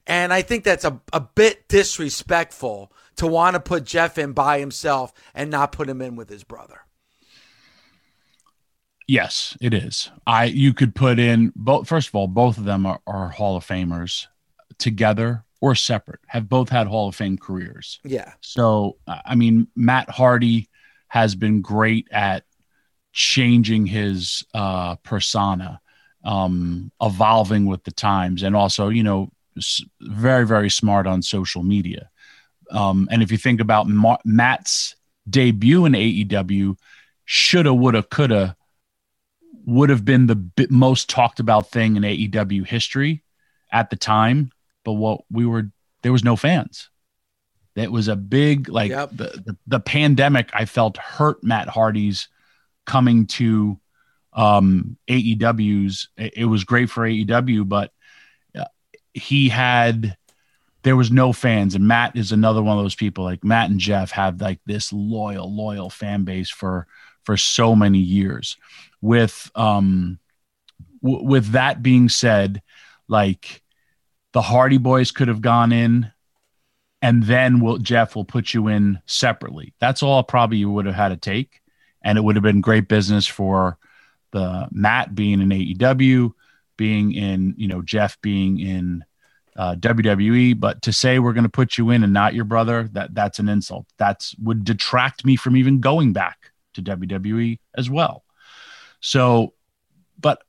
And 0.05 0.33
I 0.33 0.41
think 0.41 0.63
that's 0.63 0.85
a, 0.85 0.99
a 1.13 1.21
bit 1.21 1.67
disrespectful 1.69 2.91
to 3.17 3.27
want 3.27 3.55
to 3.55 3.59
put 3.59 3.83
Jeff 3.83 4.17
in 4.17 4.33
by 4.33 4.59
himself 4.59 5.13
and 5.33 5.49
not 5.49 5.71
put 5.71 5.89
him 5.89 6.01
in 6.01 6.15
with 6.15 6.29
his 6.29 6.43
brother. 6.43 6.81
Yes, 9.07 9.57
it 9.59 9.73
is. 9.73 10.09
I 10.25 10.45
you 10.45 10.73
could 10.73 10.95
put 10.95 11.19
in 11.19 11.51
both. 11.55 11.87
First 11.87 12.07
of 12.09 12.15
all, 12.15 12.27
both 12.27 12.57
of 12.57 12.63
them 12.63 12.85
are, 12.85 13.01
are 13.05 13.29
Hall 13.29 13.57
of 13.57 13.65
Famers 13.65 14.27
together 14.77 15.43
or 15.61 15.75
separate 15.75 16.19
have 16.27 16.49
both 16.49 16.69
had 16.69 16.87
Hall 16.87 17.07
of 17.07 17.15
Fame 17.15 17.37
careers. 17.37 17.99
Yeah. 18.03 18.33
So, 18.41 18.97
I 19.07 19.35
mean, 19.35 19.67
Matt 19.75 20.09
Hardy 20.09 20.69
has 21.07 21.35
been 21.35 21.61
great 21.61 22.07
at 22.11 22.45
changing 23.13 23.85
his 23.85 24.43
uh, 24.53 24.95
persona, 24.97 25.79
um, 26.23 26.91
evolving 27.01 27.65
with 27.67 27.83
the 27.83 27.91
times, 27.91 28.43
and 28.43 28.55
also, 28.55 28.89
you 28.89 29.03
know, 29.03 29.29
very, 30.01 30.47
very 30.47 30.69
smart 30.69 31.05
on 31.05 31.21
social 31.21 31.63
media. 31.63 32.09
Um, 32.71 33.07
and 33.11 33.21
if 33.21 33.31
you 33.31 33.37
think 33.37 33.61
about 33.61 33.87
Ma- 33.87 34.17
Matt's 34.25 34.95
debut 35.29 35.85
in 35.85 35.93
AEW, 35.93 36.77
shoulda, 37.25 37.73
woulda, 37.73 38.03
coulda, 38.03 38.55
would 39.65 39.89
have 39.89 40.03
been 40.03 40.27
the 40.27 40.67
most 40.69 41.09
talked 41.09 41.39
about 41.39 41.69
thing 41.69 41.95
in 41.95 42.03
AEW 42.03 42.65
history 42.65 43.23
at 43.71 43.89
the 43.89 43.95
time 43.95 44.51
but 44.83 44.93
what 44.93 45.21
we 45.29 45.45
were 45.45 45.71
there 46.03 46.11
was 46.11 46.23
no 46.23 46.35
fans. 46.35 46.89
It 47.75 47.91
was 47.91 48.07
a 48.07 48.15
big 48.15 48.69
like 48.69 48.91
yep. 48.91 49.11
the, 49.11 49.41
the, 49.45 49.57
the 49.67 49.79
pandemic. 49.79 50.49
I 50.53 50.65
felt 50.65 50.97
hurt 50.97 51.43
Matt 51.43 51.67
Hardy's 51.67 52.27
coming 52.85 53.27
to 53.27 53.79
um 54.33 54.97
AEW's. 55.07 56.09
It, 56.17 56.33
it 56.37 56.45
was 56.45 56.63
great 56.63 56.89
for 56.89 57.03
AEW, 57.03 57.67
but 57.67 57.91
uh, 58.57 58.65
he 59.13 59.49
had 59.49 60.17
there 60.83 60.95
was 60.95 61.11
no 61.11 61.33
fans. 61.33 61.75
And 61.75 61.87
Matt 61.87 62.15
is 62.15 62.31
another 62.31 62.61
one 62.61 62.77
of 62.77 62.83
those 62.83 62.95
people 62.95 63.23
like 63.23 63.43
Matt 63.43 63.69
and 63.69 63.79
Jeff 63.79 64.11
have 64.11 64.41
like 64.41 64.59
this 64.65 64.91
loyal 64.91 65.53
loyal 65.53 65.89
fan 65.89 66.23
base 66.23 66.49
for 66.49 66.87
for 67.23 67.37
so 67.37 67.75
many 67.75 67.99
years. 67.99 68.57
With 69.01 69.51
um 69.55 70.19
w- 71.03 71.23
with 71.25 71.51
that 71.51 71.83
being 71.83 72.09
said 72.09 72.61
like 73.07 73.61
the 74.33 74.41
Hardy 74.41 74.77
Boys 74.77 75.11
could 75.11 75.27
have 75.27 75.41
gone 75.41 75.71
in, 75.71 76.11
and 77.01 77.23
then 77.23 77.59
will 77.59 77.77
Jeff 77.77 78.15
will 78.15 78.25
put 78.25 78.53
you 78.53 78.67
in 78.67 78.99
separately. 79.05 79.73
That's 79.79 80.01
all 80.03 80.23
probably 80.23 80.57
you 80.57 80.71
would 80.71 80.85
have 80.85 80.95
had 80.95 81.09
to 81.09 81.17
take, 81.17 81.61
and 82.01 82.17
it 82.17 82.21
would 82.21 82.35
have 82.35 82.43
been 82.43 82.61
great 82.61 82.87
business 82.87 83.27
for 83.27 83.77
the 84.31 84.67
Matt 84.71 85.13
being 85.13 85.41
in 85.41 85.49
AEW, 85.49 86.33
being 86.77 87.13
in 87.13 87.53
you 87.57 87.67
know 87.67 87.81
Jeff 87.81 88.19
being 88.21 88.59
in 88.59 89.03
uh, 89.55 89.75
WWE. 89.75 90.59
But 90.59 90.81
to 90.83 90.93
say 90.93 91.19
we're 91.19 91.33
going 91.33 91.43
to 91.43 91.49
put 91.49 91.77
you 91.77 91.89
in 91.89 92.03
and 92.03 92.13
not 92.13 92.33
your 92.33 92.45
brother, 92.45 92.89
that 92.93 93.13
that's 93.13 93.39
an 93.39 93.49
insult. 93.49 93.85
That's 93.97 94.35
would 94.37 94.63
detract 94.63 95.25
me 95.25 95.35
from 95.35 95.55
even 95.55 95.79
going 95.79 96.13
back 96.13 96.51
to 96.73 96.81
WWE 96.81 97.59
as 97.75 97.89
well. 97.89 98.23
So, 98.99 99.53
but 100.19 100.43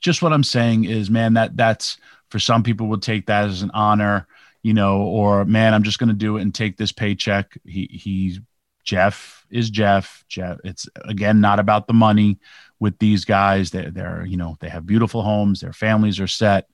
just 0.00 0.22
what 0.22 0.32
I'm 0.32 0.44
saying 0.44 0.84
is, 0.84 1.10
man, 1.10 1.34
that 1.34 1.56
that's 1.56 1.98
for 2.30 2.38
some 2.38 2.62
people 2.62 2.88
would 2.88 3.02
take 3.02 3.26
that 3.26 3.44
as 3.44 3.62
an 3.62 3.70
honor, 3.72 4.26
you 4.62 4.74
know, 4.74 5.02
or 5.02 5.44
man, 5.44 5.74
I'm 5.74 5.82
just 5.82 5.98
going 5.98 6.08
to 6.08 6.14
do 6.14 6.36
it 6.36 6.42
and 6.42 6.54
take 6.54 6.76
this 6.76 6.92
paycheck. 6.92 7.58
He 7.64 7.86
he 7.90 8.40
Jeff 8.84 9.46
is 9.50 9.70
Jeff. 9.70 10.24
Jeff. 10.28 10.58
It's 10.64 10.88
again 11.04 11.40
not 11.40 11.58
about 11.58 11.86
the 11.86 11.94
money 11.94 12.38
with 12.80 12.98
these 12.98 13.24
guys. 13.24 13.70
They're 13.70 13.90
they're 13.90 14.24
you 14.26 14.36
know 14.36 14.56
they 14.60 14.68
have 14.68 14.86
beautiful 14.86 15.22
homes. 15.22 15.60
Their 15.60 15.72
families 15.72 16.20
are 16.20 16.26
set. 16.26 16.68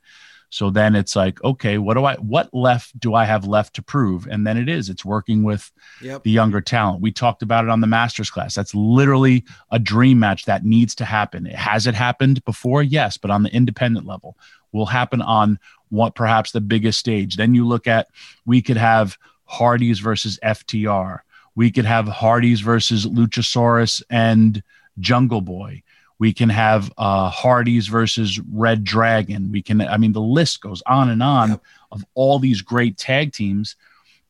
So 0.55 0.71
then 0.71 0.95
it's 0.95 1.17
like, 1.17 1.43
okay, 1.43 1.79
what 1.79 1.95
do 1.95 2.05
I, 2.05 2.15
what 2.15 2.55
left 2.55 3.01
do 3.01 3.13
I 3.13 3.25
have 3.25 3.45
left 3.45 3.75
to 3.75 3.83
prove? 3.83 4.29
And 4.29 4.47
then 4.47 4.57
it 4.57 4.69
is, 4.69 4.89
it's 4.89 5.05
working 5.05 5.43
with 5.43 5.73
Yep. 6.01 6.23
the 6.23 6.31
younger 6.31 6.61
talent. 6.61 7.01
We 7.01 7.11
talked 7.11 7.43
about 7.43 7.65
it 7.65 7.71
on 7.71 7.81
the 7.81 7.89
Masters 7.89 8.31
class. 8.31 8.55
That's 8.55 8.73
literally 8.73 9.45
a 9.73 9.81
dream 9.81 10.21
match 10.21 10.45
that 10.45 10.65
needs 10.65 10.95
to 10.95 11.05
happen. 11.05 11.45
Has 11.47 11.89
it 11.89 11.97
happened 11.97 12.45
before? 12.45 12.85
Yes, 12.85 13.17
but 13.17 13.33
on 13.33 13.43
the 13.43 13.53
independent 13.53 14.07
level, 14.07 14.37
will 14.71 14.87
happen 14.87 15.21
on 15.21 15.59
what 15.89 16.15
perhaps 16.15 16.53
the 16.53 16.61
biggest 16.61 17.01
stage. 17.01 17.35
Then 17.35 17.57
you 17.57 17.67
look 17.67 17.89
at, 17.89 18.07
we 18.47 18.63
could 18.63 18.77
have 18.77 19.19
Hardy's 19.47 19.99
versus 19.99 20.39
FTR. 20.45 21.19
We 21.57 21.73
could 21.73 21.85
have 21.85 22.07
Hardy's 22.07 22.61
versus 22.61 23.07
Luchasaurus 23.07 24.05
and 24.09 24.63
Jungle 25.01 25.41
Boy. 25.41 25.83
We 26.25 26.33
can 26.33 26.49
have 26.49 26.91
uh, 26.97 27.29
Hardy's 27.29 27.87
versus 27.87 28.41
Red 28.51 28.83
Dragon. 28.83 29.53
We 29.53 29.61
can, 29.61 29.83
I 29.83 29.99
mean, 29.99 30.15
the 30.15 30.23
list 30.23 30.63
goes 30.63 30.83
on 30.87 31.11
and 31.11 31.23
on 31.23 31.51
Yep. 31.51 31.63
of 31.93 32.05
all 32.15 32.39
these 32.39 32.63
great 32.63 32.97
tag 32.97 33.35
teams 33.35 33.77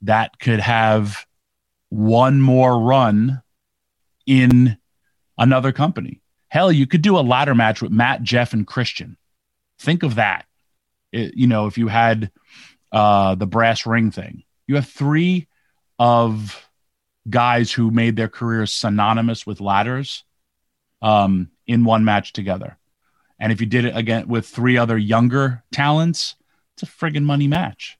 that 0.02 0.40
could 0.40 0.58
have 0.58 1.24
one 1.90 2.40
more 2.40 2.80
run 2.80 3.42
in 4.26 4.76
another 5.38 5.70
company. 5.70 6.20
Hell, 6.48 6.72
you 6.72 6.88
could 6.88 7.00
do 7.00 7.16
a 7.16 7.20
ladder 7.20 7.54
match 7.54 7.80
with 7.80 7.92
Matt, 7.92 8.24
Jeff, 8.24 8.52
and 8.52 8.66
Christian. 8.66 9.16
Think 9.78 10.02
of 10.02 10.16
that. 10.16 10.46
It- 11.12 11.36
you 11.36 11.46
know, 11.46 11.68
if 11.68 11.78
you 11.78 11.86
had 11.86 12.32
uh, 12.90 13.36
the 13.36 13.46
brass 13.46 13.86
ring 13.86 14.10
thing, 14.10 14.42
you 14.66 14.74
have 14.74 14.88
three 14.88 15.46
of 16.00 16.60
guys 17.30 17.70
who 17.70 17.92
made 17.92 18.16
their 18.16 18.28
careers 18.28 18.72
synonymous 18.72 19.46
with 19.46 19.60
ladders 19.60 20.24
um, 21.00 21.50
in 21.66 21.84
one 21.84 22.04
match 22.04 22.32
together. 22.32 22.76
And 23.38 23.52
if 23.52 23.60
you 23.60 23.66
did 23.66 23.84
it 23.84 23.96
again 23.96 24.28
with 24.28 24.46
three 24.46 24.76
other 24.78 24.96
younger 24.96 25.62
talents, 25.72 26.36
it's 26.74 26.82
a 26.82 26.86
friggin' 26.86 27.24
money 27.24 27.48
match. 27.48 27.98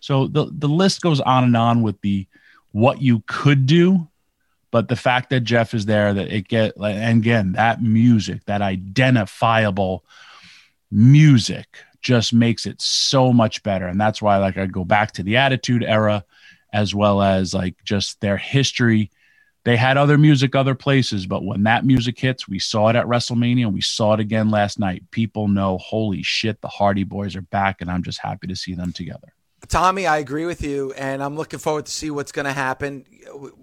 So 0.00 0.26
the 0.26 0.50
the 0.50 0.68
list 0.68 1.00
goes 1.00 1.20
on 1.20 1.44
and 1.44 1.56
on 1.56 1.82
with 1.82 2.00
the 2.00 2.26
what 2.72 3.00
you 3.00 3.22
could 3.26 3.66
do, 3.66 4.08
but 4.70 4.88
the 4.88 4.96
fact 4.96 5.30
that 5.30 5.40
Jeff 5.40 5.74
is 5.74 5.86
there, 5.86 6.12
that 6.14 6.32
it 6.32 6.48
get 6.48 6.76
and 6.76 7.20
again 7.20 7.52
that 7.52 7.82
music, 7.82 8.44
that 8.46 8.62
identifiable 8.62 10.04
music, 10.90 11.78
just 12.00 12.32
makes 12.32 12.66
it 12.66 12.80
so 12.80 13.32
much 13.32 13.62
better. 13.62 13.86
And 13.86 14.00
that's 14.00 14.20
why, 14.20 14.38
like, 14.38 14.58
I 14.58 14.66
go 14.66 14.84
back 14.84 15.12
to 15.12 15.22
the 15.22 15.36
Attitude 15.36 15.84
Era, 15.84 16.24
as 16.72 16.94
well 16.94 17.22
as 17.22 17.54
like 17.54 17.76
just 17.84 18.20
their 18.20 18.36
history. 18.36 19.10
They 19.64 19.76
had 19.76 19.96
other 19.96 20.18
music 20.18 20.56
other 20.56 20.74
places, 20.74 21.26
but 21.26 21.44
when 21.44 21.62
that 21.64 21.84
music 21.84 22.18
hits, 22.18 22.48
we 22.48 22.58
saw 22.58 22.88
it 22.88 22.96
at 22.96 23.06
WrestleMania 23.06 23.66
and 23.66 23.74
we 23.74 23.80
saw 23.80 24.14
it 24.14 24.20
again 24.20 24.50
last 24.50 24.78
night. 24.78 25.08
People 25.12 25.46
know, 25.46 25.78
holy 25.78 26.22
shit, 26.22 26.60
the 26.60 26.68
Hardy 26.68 27.04
Boys 27.04 27.36
are 27.36 27.42
back, 27.42 27.80
and 27.80 27.90
I'm 27.90 28.02
just 28.02 28.18
happy 28.18 28.48
to 28.48 28.56
see 28.56 28.74
them 28.74 28.92
together. 28.92 29.32
Tommy, 29.68 30.06
I 30.06 30.18
agree 30.18 30.44
with 30.44 30.62
you, 30.62 30.92
and 30.94 31.22
I'm 31.22 31.36
looking 31.36 31.60
forward 31.60 31.86
to 31.86 31.92
see 31.92 32.10
what's 32.10 32.32
going 32.32 32.46
to 32.46 32.52
happen. 32.52 33.04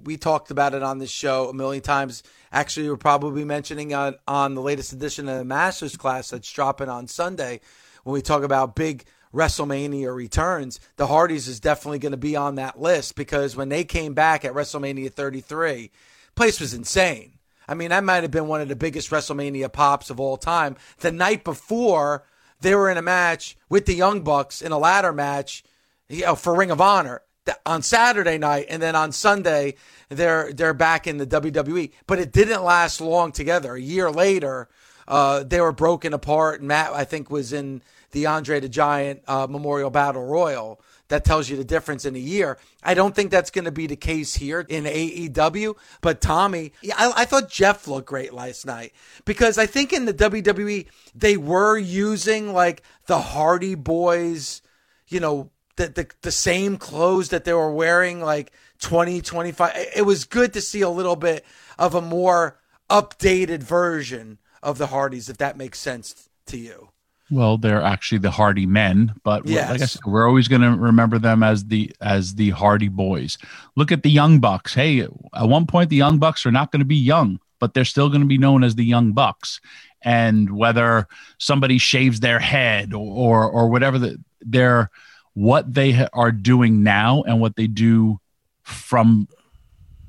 We 0.04 0.16
talked 0.16 0.50
about 0.50 0.74
it 0.74 0.82
on 0.82 1.00
this 1.00 1.12
show 1.12 1.50
a 1.50 1.54
million 1.54 1.84
times. 1.84 2.24
Actually, 2.52 2.90
we're 2.90 2.98
probably 2.98 3.44
mentioning 3.44 3.94
on 3.94 4.16
on 4.26 4.56
the 4.56 4.62
latest 4.62 4.94
edition 4.94 5.28
of 5.28 5.38
the 5.38 5.46
Masters 5.46 5.98
class 5.98 6.30
that's 6.30 6.52
dropping 6.52 6.88
on 6.88 7.08
Sunday 7.08 7.60
when 8.04 8.14
we 8.14 8.22
talk 8.22 8.44
about 8.44 8.76
big 8.76 9.04
WrestleMania 9.34 10.14
returns. 10.14 10.80
The 10.96 11.08
Hardys 11.08 11.48
is 11.48 11.60
definitely 11.60 12.00
going 12.00 12.12
to 12.12 12.18
be 12.18 12.36
on 12.36 12.56
that 12.56 12.80
list 12.80 13.16
because 13.16 13.56
when 13.56 13.70
they 13.70 13.84
came 13.84 14.14
back 14.14 14.44
at 14.44 14.54
WrestleMania 14.54 15.12
33, 15.12 15.92
place 16.36 16.60
was 16.60 16.74
insane. 16.74 17.34
I 17.68 17.76
mean, 17.76 17.90
that 17.90 18.04
might 18.04 18.24
have 18.24 18.32
been 18.32 18.48
one 18.48 18.62
of 18.62 18.68
the 18.68 18.76
biggest 18.76 19.12
WrestleMania 19.12 19.72
pops 19.72 20.10
of 20.10 20.20
all 20.20 20.38
time. 20.38 20.76
The 21.00 21.12
night 21.12 21.44
before, 21.44 22.24
they 22.62 22.74
were 22.74 22.90
in 22.90 22.98
a 22.98 23.04
match 23.04 23.56
with 23.70 23.86
the 23.86 23.94
Young 23.94 24.22
Bucks 24.22 24.62
in 24.62 24.72
a 24.72 24.78
ladder 24.78 25.14
match 25.14 25.64
you 26.08 26.24
know, 26.26 26.36
for 26.36 26.56
Ring 26.56 26.72
of 26.72 26.82
Honor 26.82 27.22
on 27.66 27.82
Saturday 27.82 28.38
night, 28.38 28.68
and 28.70 28.82
then 28.82 28.96
on 28.96 29.12
Sunday 29.12 29.76
they're 30.10 30.52
they're 30.54 30.74
back 30.74 31.08
in 31.08 31.18
the 31.18 31.28
WWE. 31.28 31.92
But 32.08 32.20
it 32.20 32.32
didn't 32.32 32.64
last 32.64 33.02
long 33.02 33.32
together. 33.32 33.76
A 33.76 33.82
year 33.82 34.12
later, 34.12 34.70
uh, 35.08 35.44
they 35.44 35.62
were 35.62 35.72
broken 35.72 36.14
apart. 36.14 36.62
Matt, 36.62 36.92
I 36.94 37.06
think, 37.06 37.30
was 37.30 37.54
in 37.54 37.82
the 38.12 38.26
Andre 38.26 38.60
the 38.60 38.70
Giant 38.70 39.22
uh, 39.28 39.48
Memorial 39.50 39.90
Battle 39.90 40.26
Royal. 40.26 40.82
That 41.10 41.26
tells 41.26 41.50
you 41.50 41.58
the 41.58 41.64
difference 41.64 42.06
in 42.06 42.16
a 42.16 42.20
year. 42.20 42.60
I 42.84 42.94
don't 42.94 43.16
think 43.16 43.32
that's 43.32 43.50
going 43.50 43.66
to 43.66 43.72
be 43.72 43.88
the 43.88 43.96
case 43.96 44.36
here 44.36 44.60
in 44.70 44.84
AEW. 44.84 45.76
But 46.02 46.22
Tommy, 46.22 46.72
I, 46.96 47.12
I 47.16 47.26
thought 47.26 47.50
Jeff 47.50 47.88
looked 47.88 48.08
great 48.08 48.32
last 48.32 48.64
night 48.64 48.94
because 49.26 49.58
I 49.58 49.66
think 49.66 49.92
in 49.92 50.06
the 50.06 50.14
WWE 50.14 50.86
they 51.16 51.36
were 51.36 51.80
using 51.80 52.54
like 52.54 52.84
the 53.08 53.20
Hardy 53.20 53.74
Boys, 53.74 54.62
you 55.08 55.20
know, 55.20 55.50
the, 55.78 55.88
the, 55.88 56.08
the 56.22 56.32
same 56.32 56.78
clothes 56.78 57.30
that 57.30 57.44
they 57.44 57.54
were 57.54 57.74
wearing 57.74 58.22
like 58.22 58.52
20, 58.80 59.20
25. 59.22 59.76
It- 59.76 59.90
It 59.98 60.02
was 60.04 60.26
good 60.26 60.54
to 60.54 60.62
see 60.62 60.82
a 60.82 60.90
little 60.90 61.16
bit 61.16 61.44
of 61.80 61.96
a 61.96 62.02
more 62.02 62.60
updated 62.88 63.64
version 63.64 64.38
of 64.62 64.78
the 64.78 64.88
Hardys, 64.88 65.28
if 65.28 65.38
that 65.38 65.58
makes 65.58 65.80
sense 65.80 66.30
to 66.48 66.58
you. 66.58 66.90
Well, 67.32 67.58
they're 67.58 67.82
actually 67.82 68.18
the 68.20 68.32
Hardy 68.32 68.66
men, 68.66 69.14
but 69.24 69.46
like 69.46 69.56
I 69.56 69.76
Yes. 69.76 69.92
said, 69.94 70.02
we're 70.06 70.28
always 70.28 70.48
going 70.48 70.62
to 70.64 70.72
remember 70.72 71.20
them 71.20 71.44
as 71.44 71.66
the 71.66 71.92
as 72.02 72.36
the 72.36 72.50
Hardy 72.52 72.88
boys. 72.88 73.38
Look 73.76 73.92
at 73.92 74.04
the 74.04 74.10
Young 74.10 74.40
Bucks. 74.40 74.74
Hey, 74.74 75.02
at 75.02 75.12
one 75.48 75.68
point 75.68 75.90
the 75.90 75.96
Young 75.96 76.18
Bucks 76.18 76.46
are 76.46 76.52
not 76.52 76.72
going 76.72 76.80
to 76.80 76.86
be 76.86 76.96
young, 76.96 77.40
but 77.60 77.74
they're 77.74 77.86
still 77.86 78.10
going 78.10 78.22
to 78.22 78.28
be 78.28 78.38
known 78.40 78.64
as 78.64 78.76
the 78.76 78.86
Young 78.86 79.12
Bucks. 79.14 79.62
And 80.02 80.52
whether 80.56 81.08
somebody 81.38 81.78
shaves 81.78 82.20
their 82.22 82.40
head 82.40 82.94
or 82.94 83.00
or, 83.44 83.50
or 83.50 83.70
whatever, 83.70 84.00
the, 84.00 84.18
they're 84.42 84.90
what 85.34 85.72
they 85.74 85.92
ha- 85.92 86.10
are 86.14 86.32
doing 86.32 86.84
now 86.84 87.22
and 87.24 87.40
what 87.40 87.56
they 87.56 87.68
do 87.68 88.20
from 88.64 89.28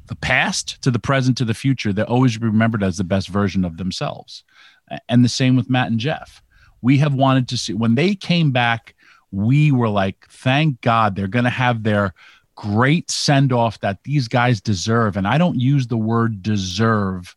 the 0.07 0.17
past 0.17 0.81
to 0.83 0.91
the 0.91 0.99
present 0.99 1.37
to 1.39 1.45
the 1.45 1.55
future, 1.55 1.93
They're 1.93 2.05
always 2.09 2.41
remembered 2.41 2.83
as 2.83 2.97
the 2.97 3.05
best 3.05 3.29
version 3.29 3.65
of 3.65 3.77
themselves. 3.77 4.43
And 5.09 5.25
the 5.25 5.29
same 5.29 5.55
with 5.55 5.71
Matt 5.71 5.87
and 5.89 6.01
Jeff. 6.01 6.43
We 6.83 6.99
have 6.99 7.15
wanted 7.15 7.49
to 7.49 7.57
see 7.57 7.75
when 7.75 7.95
they 7.95 8.15
came 8.15 8.53
back, 8.53 8.95
we 9.31 9.73
were 9.73 9.89
like, 9.89 10.27
thank 10.29 10.81
God 10.81 11.15
they're 11.15 11.29
going 11.29 11.45
to 11.45 11.51
have 11.51 11.83
their 11.83 12.15
great 12.55 13.11
send 13.11 13.53
off 13.53 13.81
that 13.81 14.03
these 14.05 14.29
guys 14.29 14.61
deserve. 14.61 15.17
And 15.17 15.27
I 15.27 15.39
don't 15.39 15.59
use 15.59 15.87
the 15.87 15.97
word 15.97 16.43
deserve 16.43 17.35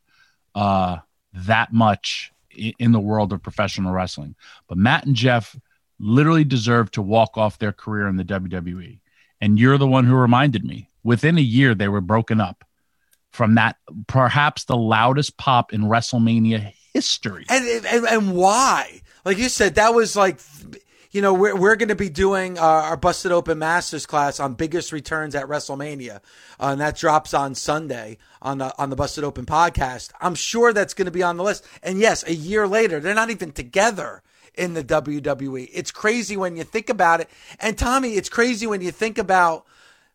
uh, 0.56 0.98
that 1.34 1.72
much 1.72 2.32
in 2.52 2.92
the 2.92 3.00
world 3.00 3.34
of 3.34 3.42
professional 3.42 3.94
wrestling. 3.94 4.36
But 4.68 4.78
Matt 4.78 5.06
and 5.06 5.16
Jeff 5.16 5.56
literally 6.00 6.44
deserve 6.44 6.92
to 6.92 7.02
walk 7.02 7.38
off 7.38 7.60
their 7.60 7.72
career 7.72 8.08
in 8.08 8.18
the 8.18 8.24
WWE. 8.24 9.00
And 9.40 9.60
you're 9.60 9.78
the 9.78 9.88
one 9.88 10.06
who 10.06 10.16
reminded 10.16 10.64
me. 10.64 10.90
Within 11.04 11.38
a 11.38 11.42
year, 11.42 11.76
they 11.76 11.88
were 11.88 12.02
broken 12.02 12.40
up 12.40 12.64
from 13.32 13.56
that, 13.56 13.78
perhaps 14.08 14.66
the 14.66 14.78
loudest 14.78 15.38
pop 15.38 15.74
in 15.74 15.82
WrestleMania 15.84 16.74
history. 16.94 17.46
And, 17.50 17.86
and, 17.86 18.06
and 18.06 18.34
why? 18.34 19.02
Like 19.25 19.38
you 19.38 19.50
said, 19.50 19.75
that 19.75 19.94
was 19.94 20.15
like, 20.15 20.39
you 21.12 21.22
know, 21.22 21.34
we're, 21.34 21.56
we're 21.56 21.75
going 21.75 21.89
to 21.89 21.96
be 21.96 22.10
doing 22.10 22.58
our, 22.58 22.82
our 22.82 22.98
Busted 22.98 23.32
Open 23.32 23.60
Masters 23.60 24.06
class 24.06 24.39
on 24.39 24.56
biggest 24.56 24.92
returns 24.92 25.36
at 25.36 25.46
WrestleMania. 25.46 26.18
Uh, 26.60 26.70
and 26.72 26.82
that 26.82 26.98
drops 26.98 27.34
on 27.34 27.56
Sunday 27.56 28.18
on 28.42 28.58
the, 28.58 28.74
on 28.82 28.89
the 28.89 28.96
Busted 28.96 29.24
Open 29.24 29.46
podcast. 29.46 30.12
I'm 30.20 30.36
sure 30.36 30.74
that's 30.74 30.94
going 30.94 31.06
to 31.06 31.12
be 31.12 31.24
on 31.24 31.38
the 31.38 31.44
list. 31.44 31.65
And 31.84 32.00
yes, 32.00 32.24
a 32.27 32.34
year 32.34 32.68
later, 32.68 33.00
they're 33.00 33.13
not 33.13 33.30
even 33.30 33.51
together 33.51 34.24
in 34.56 34.74
the 34.74 34.84
WWE. 34.84 35.70
It's 35.72 35.92
crazy 35.92 36.36
when 36.36 36.56
you 36.56 36.63
think 36.63 36.89
about 36.89 37.22
it. 37.22 37.30
And 37.60 37.77
Tommy, 37.77 38.15
it's 38.15 38.30
crazy 38.30 38.68
when 38.68 38.82
you 38.82 38.92
think 38.92 39.18
about 39.18 39.65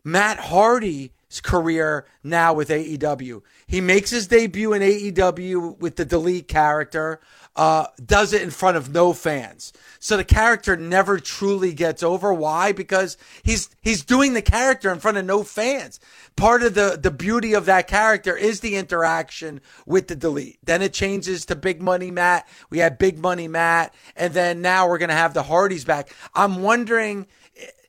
Matt 0.05 0.39
Hardy's 0.39 1.11
career 1.43 2.07
now 2.23 2.55
with 2.55 2.69
AEW. 2.71 3.43
He 3.67 3.81
makes 3.81 4.11
his 4.11 4.27
debut 4.27 4.73
in 4.73 4.83
AEW 4.83 5.79
with 5.79 5.97
the 5.97 6.05
Delete 6.05 6.49
character, 6.49 7.21
uh, 7.59 7.89
does 8.03 8.33
it 8.33 8.41
in 8.41 8.51
front 8.51 8.77
of 8.77 8.95
no 8.95 9.13
fans. 9.13 9.73
So 9.99 10.17
the 10.17 10.25
character 10.25 10.77
never 10.77 11.19
truly 11.19 11.75
gets 11.75 12.05
over. 12.05 12.33
Why? 12.33 12.71
Because 12.71 13.17
he's 13.43 13.69
he's 13.83 14.05
doing 14.05 14.33
the 14.33 14.43
character 14.43 14.93
in 14.93 15.01
front 15.01 15.17
of 15.17 15.25
no 15.25 15.43
fans. 15.43 15.99
Part 16.37 16.63
of 16.63 16.75
the 16.75 16.97
the 17.03 17.11
beauty 17.11 17.55
of 17.55 17.67
that 17.67 17.89
character 17.89 18.37
is 18.37 18.61
the 18.61 18.77
interaction 18.77 19.61
with 19.87 20.07
the 20.07 20.15
Delete. 20.15 20.61
Then 20.65 20.83
it 20.83 20.93
changes 20.93 21.45
to 21.47 21.57
Big 21.57 21.83
Money 21.83 22.13
Matt. 22.13 22.47
We 22.71 22.79
had 22.79 22.97
Big 22.97 23.19
Money 23.19 23.49
Matt, 23.49 23.93
and 24.15 24.33
then 24.33 24.63
now 24.63 24.89
we're 24.89 24.99
gonna 24.99 25.15
have 25.15 25.35
the 25.35 25.43
Hardys 25.43 25.85
back. 25.85 26.15
I'm 26.37 26.63
wondering 26.63 27.27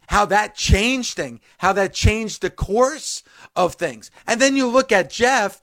how 0.08 0.26
that 0.26 0.56
changed 0.56 1.16
thing, 1.16 1.40
how 1.60 1.74
that 1.74 1.94
changed 1.94 2.42
the 2.42 2.50
course 2.50 3.22
of 3.56 3.76
things. 3.76 4.10
And 4.26 4.42
then 4.42 4.56
you 4.56 4.68
look 4.68 4.92
at 4.92 5.12
Jeff 5.12 5.62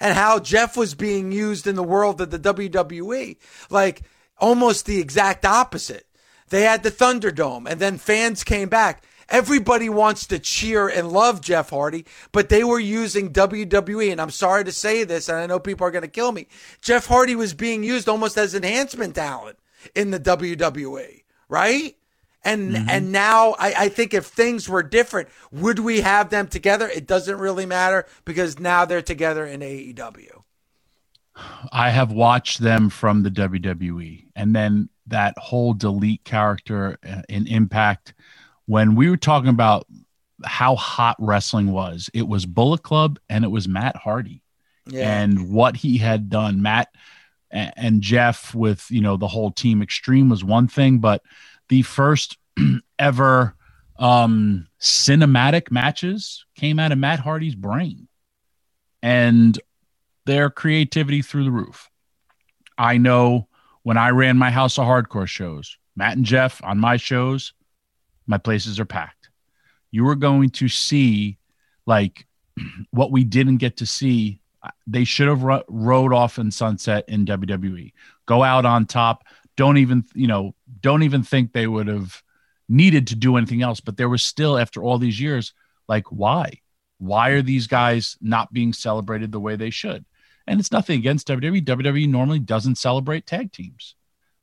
and 0.00 0.14
how 0.14 0.38
Jeff 0.38 0.76
was 0.76 0.94
being 0.94 1.32
used 1.32 1.66
in 1.66 1.74
the 1.74 1.82
world 1.82 2.20
of 2.20 2.30
the 2.30 2.38
WWE, 2.38 3.36
like 3.70 4.02
almost 4.38 4.86
the 4.86 5.00
exact 5.00 5.44
opposite. 5.44 6.06
They 6.48 6.62
had 6.62 6.82
the 6.82 6.90
Thunderdome 6.90 7.68
and 7.68 7.80
then 7.80 7.98
fans 7.98 8.44
came 8.44 8.68
back. 8.68 9.04
Everybody 9.28 9.90
wants 9.90 10.26
to 10.28 10.38
cheer 10.38 10.88
and 10.88 11.12
love 11.12 11.42
Jeff 11.42 11.68
Hardy, 11.68 12.06
but 12.32 12.48
they 12.48 12.64
were 12.64 12.78
using 12.78 13.30
WWE. 13.30 14.10
And 14.10 14.22
I'm 14.22 14.30
sorry 14.30 14.64
to 14.64 14.72
say 14.72 15.04
this, 15.04 15.28
and 15.28 15.36
I 15.36 15.46
know 15.46 15.58
people 15.58 15.86
are 15.86 15.90
going 15.90 16.02
to 16.02 16.08
kill 16.08 16.32
me. 16.32 16.48
Jeff 16.80 17.06
Hardy 17.06 17.36
was 17.36 17.52
being 17.52 17.84
used 17.84 18.08
almost 18.08 18.38
as 18.38 18.54
enhancement 18.54 19.14
talent 19.14 19.58
in 19.94 20.12
the 20.12 20.20
WWE, 20.20 21.24
right? 21.50 21.97
And 22.44 22.72
mm-hmm. 22.72 22.88
and 22.88 23.12
now 23.12 23.56
I, 23.58 23.74
I 23.76 23.88
think 23.88 24.14
if 24.14 24.26
things 24.26 24.68
were 24.68 24.82
different, 24.82 25.28
would 25.50 25.80
we 25.80 26.00
have 26.02 26.30
them 26.30 26.48
together? 26.48 26.88
It 26.88 27.06
doesn't 27.06 27.38
really 27.38 27.66
matter 27.66 28.06
because 28.24 28.58
now 28.58 28.84
they're 28.84 29.02
together 29.02 29.44
in 29.44 29.60
AEW. 29.60 30.44
I 31.72 31.90
have 31.90 32.12
watched 32.12 32.60
them 32.60 32.90
from 32.90 33.22
the 33.22 33.30
WWE, 33.30 34.26
and 34.34 34.54
then 34.54 34.88
that 35.06 35.36
whole 35.38 35.72
delete 35.72 36.24
character 36.24 36.98
uh, 37.08 37.22
in 37.28 37.46
Impact. 37.46 38.14
When 38.66 38.94
we 38.94 39.08
were 39.08 39.16
talking 39.16 39.48
about 39.48 39.86
how 40.44 40.76
hot 40.76 41.16
wrestling 41.18 41.72
was, 41.72 42.10
it 42.12 42.26
was 42.28 42.46
Bullet 42.46 42.82
Club 42.82 43.18
and 43.28 43.44
it 43.44 43.48
was 43.48 43.66
Matt 43.66 43.96
Hardy, 43.96 44.42
yeah. 44.86 45.20
and 45.20 45.50
what 45.50 45.76
he 45.76 45.98
had 45.98 46.28
done. 46.28 46.62
Matt 46.62 46.88
and 47.50 48.02
Jeff 48.02 48.54
with 48.54 48.86
you 48.90 49.00
know 49.00 49.16
the 49.16 49.28
whole 49.28 49.50
team 49.50 49.82
Extreme 49.82 50.28
was 50.28 50.44
one 50.44 50.68
thing, 50.68 50.98
but 50.98 51.22
the 51.68 51.82
first 51.82 52.38
ever 52.98 53.54
um, 53.98 54.68
cinematic 54.80 55.70
matches 55.70 56.44
came 56.54 56.78
out 56.78 56.92
of 56.92 56.98
Matt 56.98 57.18
Hardy's 57.20 57.54
brain, 57.54 58.08
and 59.02 59.58
their 60.26 60.50
creativity 60.50 61.22
through 61.22 61.44
the 61.44 61.50
roof. 61.50 61.90
I 62.76 62.98
know 62.98 63.48
when 63.82 63.96
I 63.96 64.10
ran 64.10 64.36
my 64.36 64.50
House 64.50 64.78
of 64.78 64.84
Hardcore 64.84 65.26
shows, 65.26 65.78
Matt 65.96 66.16
and 66.16 66.24
Jeff 66.24 66.62
on 66.62 66.78
my 66.78 66.96
shows, 66.96 67.54
my 68.26 68.38
places 68.38 68.78
are 68.78 68.84
packed. 68.84 69.30
You 69.90 70.06
are 70.08 70.14
going 70.14 70.50
to 70.50 70.68
see 70.68 71.38
like 71.86 72.26
what 72.90 73.10
we 73.10 73.24
didn't 73.24 73.56
get 73.56 73.78
to 73.78 73.86
see. 73.86 74.40
They 74.86 75.04
should 75.04 75.28
have 75.28 75.42
ro- 75.42 75.64
rode 75.68 76.12
off 76.12 76.38
in 76.38 76.50
sunset 76.50 77.04
in 77.08 77.24
WWE. 77.24 77.92
Go 78.26 78.42
out 78.42 78.66
on 78.66 78.86
top. 78.86 79.24
Don't 79.56 79.78
even, 79.78 80.04
you 80.14 80.26
know, 80.26 80.54
don't 80.80 81.02
even 81.02 81.22
think 81.22 81.52
they 81.52 81.66
would 81.66 81.88
have 81.88 82.22
needed 82.68 83.08
to 83.08 83.16
do 83.16 83.36
anything 83.36 83.62
else. 83.62 83.80
But 83.80 83.96
there 83.96 84.08
was 84.08 84.22
still, 84.22 84.58
after 84.58 84.82
all 84.82 84.98
these 84.98 85.20
years, 85.20 85.52
like, 85.88 86.10
why? 86.10 86.60
Why 86.98 87.30
are 87.30 87.42
these 87.42 87.66
guys 87.66 88.16
not 88.20 88.52
being 88.52 88.72
celebrated 88.72 89.32
the 89.32 89.40
way 89.40 89.56
they 89.56 89.70
should? 89.70 90.04
And 90.46 90.58
it's 90.60 90.72
nothing 90.72 90.98
against 90.98 91.28
WWE. 91.28 91.64
WWE 91.64 92.08
normally 92.08 92.38
doesn't 92.38 92.78
celebrate 92.78 93.26
tag 93.26 93.52
teams. 93.52 93.94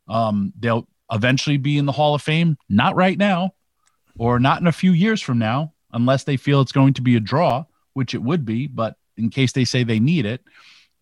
Um, 0.08 0.53
they'll 0.60 0.88
eventually 1.12 1.58
be 1.58 1.77
in 1.77 1.86
the 1.86 1.91
Hall 1.91 2.15
of 2.15 2.22
Fame, 2.22 2.58
not 2.70 2.96
right 2.96 3.17
now, 3.17 3.51
or 4.17 4.39
not 4.39 4.62
in 4.62 4.67
a 4.67 4.72
few 4.72 4.91
years 4.91 5.22
from 5.22 5.39
now, 5.39 5.74
unless 5.91 6.24
they 6.24 6.38
feel 6.38 6.62
it's 6.62 6.72
going 6.72 6.94
to 6.94 7.01
be 7.01 7.15
a 7.15 7.20
draw, 7.20 7.65
which 7.94 8.13
it 8.13 8.22
would 8.22 8.46
be, 8.46 8.67
but 8.67 8.96
in 9.17 9.29
case 9.29 9.51
they 9.51 9.65
say 9.65 9.84
they 9.84 10.00
need 10.00 10.25
it. 10.25 10.41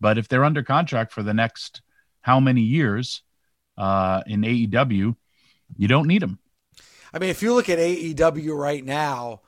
But 0.00 0.18
if 0.18 0.28
they're 0.28 0.44
under 0.44 0.62
contract 0.62 1.12
for 1.12 1.22
the 1.22 1.34
next 1.34 1.82
how 2.22 2.40
many 2.40 2.62
years 2.62 3.22
uh, 3.76 4.22
in 4.26 4.42
AEW, 4.42 5.16
you 5.76 5.88
don't 5.88 6.06
need 6.06 6.22
them. 6.22 6.38
I 7.12 7.18
mean, 7.18 7.30
if 7.30 7.42
you 7.42 7.54
look 7.54 7.68
at 7.68 7.78
AEW 7.78 8.56
right 8.56 8.84
now, 8.84 9.40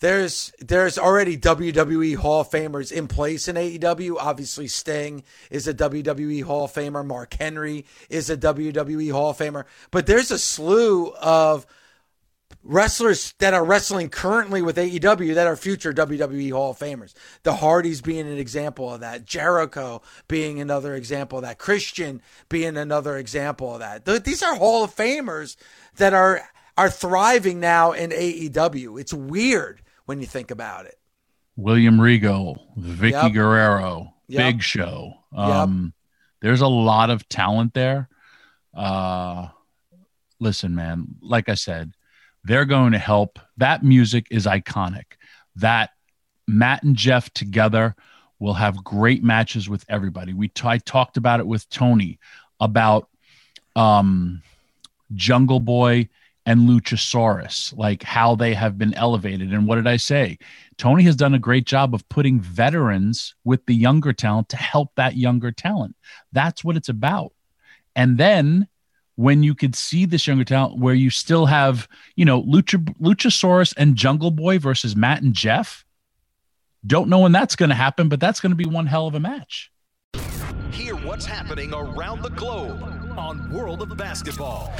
there's 0.00 0.52
there's 0.58 0.98
already 0.98 1.38
WWE 1.38 2.16
Hall 2.16 2.40
of 2.40 2.50
Famers 2.50 2.90
in 2.90 3.06
place 3.06 3.46
in 3.46 3.54
AEW. 3.54 4.16
Obviously, 4.18 4.66
Sting 4.66 5.22
is 5.50 5.68
a 5.68 5.74
WWE 5.74 6.42
Hall 6.42 6.64
of 6.64 6.72
Famer. 6.72 7.06
Mark 7.06 7.34
Henry 7.34 7.86
is 8.10 8.28
a 8.28 8.36
WWE 8.36 9.12
Hall 9.12 9.30
of 9.30 9.38
Famer. 9.38 9.64
But 9.92 10.06
there's 10.06 10.32
a 10.32 10.38
slew 10.38 11.12
of 11.12 11.66
wrestlers 12.64 13.34
that 13.38 13.54
are 13.54 13.64
wrestling 13.64 14.08
currently 14.08 14.62
with 14.62 14.76
AEW 14.76 15.34
that 15.34 15.46
are 15.46 15.56
future 15.56 15.92
WWE 15.92 16.52
Hall 16.52 16.70
of 16.70 16.78
Famers. 16.78 17.14
The 17.42 17.56
Hardys 17.56 18.00
being 18.00 18.26
an 18.26 18.38
example 18.38 18.92
of 18.92 19.00
that. 19.00 19.24
Jericho 19.24 20.02
being 20.28 20.60
another 20.60 20.94
example 20.94 21.38
of 21.38 21.44
that. 21.44 21.58
Christian 21.58 22.22
being 22.48 22.76
another 22.76 23.16
example 23.16 23.74
of 23.74 23.80
that. 23.80 24.04
These 24.24 24.42
are 24.42 24.54
Hall 24.54 24.84
of 24.84 24.94
Famers 24.94 25.56
that 25.96 26.14
are 26.14 26.42
are 26.76 26.90
thriving 26.90 27.60
now 27.60 27.92
in 27.92 28.10
AEW. 28.10 29.00
It's 29.00 29.12
weird 29.12 29.82
when 30.06 30.20
you 30.20 30.26
think 30.26 30.50
about 30.50 30.86
it. 30.86 30.98
William 31.56 32.00
Regal, 32.00 32.66
Vickie 32.78 33.10
yep. 33.10 33.32
Guerrero, 33.32 34.14
yep. 34.26 34.38
Big 34.54 34.62
Show. 34.62 35.12
Um, 35.36 35.84
yep. 35.84 35.92
There's 36.40 36.60
a 36.62 36.68
lot 36.68 37.10
of 37.10 37.28
talent 37.28 37.74
there. 37.74 38.08
Uh, 38.74 39.48
listen, 40.40 40.74
man, 40.74 41.08
like 41.20 41.50
I 41.50 41.54
said, 41.54 41.92
they're 42.44 42.64
going 42.64 42.92
to 42.92 42.98
help. 42.98 43.38
That 43.56 43.82
music 43.82 44.26
is 44.30 44.46
iconic. 44.46 45.04
That 45.56 45.90
Matt 46.46 46.82
and 46.82 46.96
Jeff 46.96 47.32
together 47.32 47.94
will 48.38 48.54
have 48.54 48.82
great 48.82 49.22
matches 49.22 49.68
with 49.68 49.84
everybody. 49.88 50.32
We 50.32 50.48
t- 50.48 50.66
I 50.66 50.78
talked 50.78 51.16
about 51.16 51.40
it 51.40 51.46
with 51.46 51.68
Tony 51.70 52.18
about 52.58 53.08
um, 53.76 54.42
Jungle 55.14 55.60
Boy 55.60 56.08
and 56.44 56.68
Luchasaurus, 56.68 57.76
like 57.76 58.02
how 58.02 58.34
they 58.34 58.52
have 58.54 58.76
been 58.76 58.94
elevated. 58.94 59.52
And 59.52 59.66
what 59.66 59.76
did 59.76 59.86
I 59.86 59.96
say? 59.96 60.38
Tony 60.76 61.04
has 61.04 61.14
done 61.14 61.34
a 61.34 61.38
great 61.38 61.66
job 61.66 61.94
of 61.94 62.08
putting 62.08 62.40
veterans 62.40 63.34
with 63.44 63.64
the 63.66 63.74
younger 63.74 64.12
talent 64.12 64.48
to 64.48 64.56
help 64.56 64.90
that 64.96 65.16
younger 65.16 65.52
talent. 65.52 65.94
That's 66.32 66.64
what 66.64 66.76
it's 66.76 66.88
about. 66.88 67.32
And 67.94 68.18
then 68.18 68.66
when 69.16 69.42
you 69.42 69.54
could 69.54 69.74
see 69.74 70.04
this 70.04 70.26
younger 70.26 70.44
talent 70.44 70.78
where 70.78 70.94
you 70.94 71.10
still 71.10 71.46
have, 71.46 71.88
you 72.16 72.24
know, 72.24 72.42
Lucha, 72.42 72.78
Luchasaurus 73.00 73.74
and 73.76 73.96
Jungle 73.96 74.30
Boy 74.30 74.58
versus 74.58 74.96
Matt 74.96 75.22
and 75.22 75.34
Jeff, 75.34 75.84
don't 76.86 77.08
know 77.08 77.20
when 77.20 77.32
that's 77.32 77.56
going 77.56 77.68
to 77.68 77.74
happen, 77.74 78.08
but 78.08 78.20
that's 78.20 78.40
going 78.40 78.50
to 78.50 78.56
be 78.56 78.66
one 78.66 78.86
hell 78.86 79.06
of 79.06 79.14
a 79.14 79.20
match. 79.20 79.71
Hear 80.72 80.96
what's 80.96 81.26
happening 81.26 81.72
around 81.74 82.22
the 82.22 82.30
globe 82.30 82.82
on 83.18 83.50
World 83.52 83.82
of 83.82 83.96
Basketball. 83.96 84.72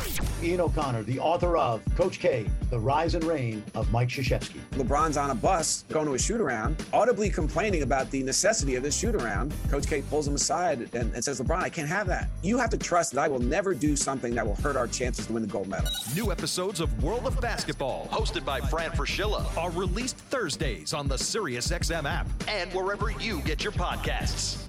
Ian 0.43 0.61
O'Connor, 0.63 1.03
the 1.05 1.19
author 1.19 1.57
of 1.57 1.83
Coach 1.97 2.19
K, 2.19 2.47
The 2.71 2.79
Rise 2.79 3.15
and 3.15 3.23
Reign 3.25 3.63
of 3.75 3.91
Mike 3.93 4.09
Krzyzewski. 4.09 4.59
LeBron's 4.73 5.17
on 5.17 5.31
a 5.31 5.35
bus 5.35 5.85
going 5.91 6.07
to 6.07 6.15
a 6.15 6.19
shoot 6.19 6.41
around, 6.41 6.83
audibly 6.93 7.29
complaining 7.31 7.83
about 7.83 8.11
the 8.11 8.23
necessity 8.23 8.75
of 8.75 8.83
this 8.83 8.97
shoot 8.97 9.15
around. 9.15 9.55
Coach 9.69 9.87
K 9.87 10.03
pulls 10.03 10.27
him 10.27 10.35
aside 10.35 10.89
and, 10.95 11.13
and 11.15 11.23
says, 11.23 11.41
LeBron, 11.41 11.63
I 11.63 11.69
can't 11.69 11.89
have 11.89 12.07
that. 12.09 12.29
You 12.43 12.59
have 12.59 12.71
to 12.71 12.79
trust 12.79 13.13
that 13.13 13.21
I 13.21 13.29
will 13.29 13.39
never 13.39 13.75
do 13.75 13.95
something 13.97 14.35
that 14.35 14.47
will 14.47 14.57
hurt 14.57 14.77
our 14.77 14.89
chances 14.89 15.27
to 15.27 15.33
win 15.33 15.43
the 15.43 15.49
gold 15.49 15.69
medal. 15.69 15.91
New 16.15 16.33
episodes 16.33 16.81
of 16.81 17.03
World 17.03 17.27
of 17.27 17.41
Basketball, 17.41 18.09
hosted 18.11 18.45
by 18.45 18.61
Fran 18.61 18.91
Fraschilla, 18.93 19.57
are 19.57 19.71
released 19.71 20.17
Thursdays 20.17 20.95
on 20.95 21.07
the 21.07 21.17
SiriusXM 21.17 22.05
app 22.05 22.27
and 22.49 22.73
wherever 22.73 23.11
you 23.11 23.41
get 23.43 23.63
your 23.63 23.73
podcasts. 23.73 24.69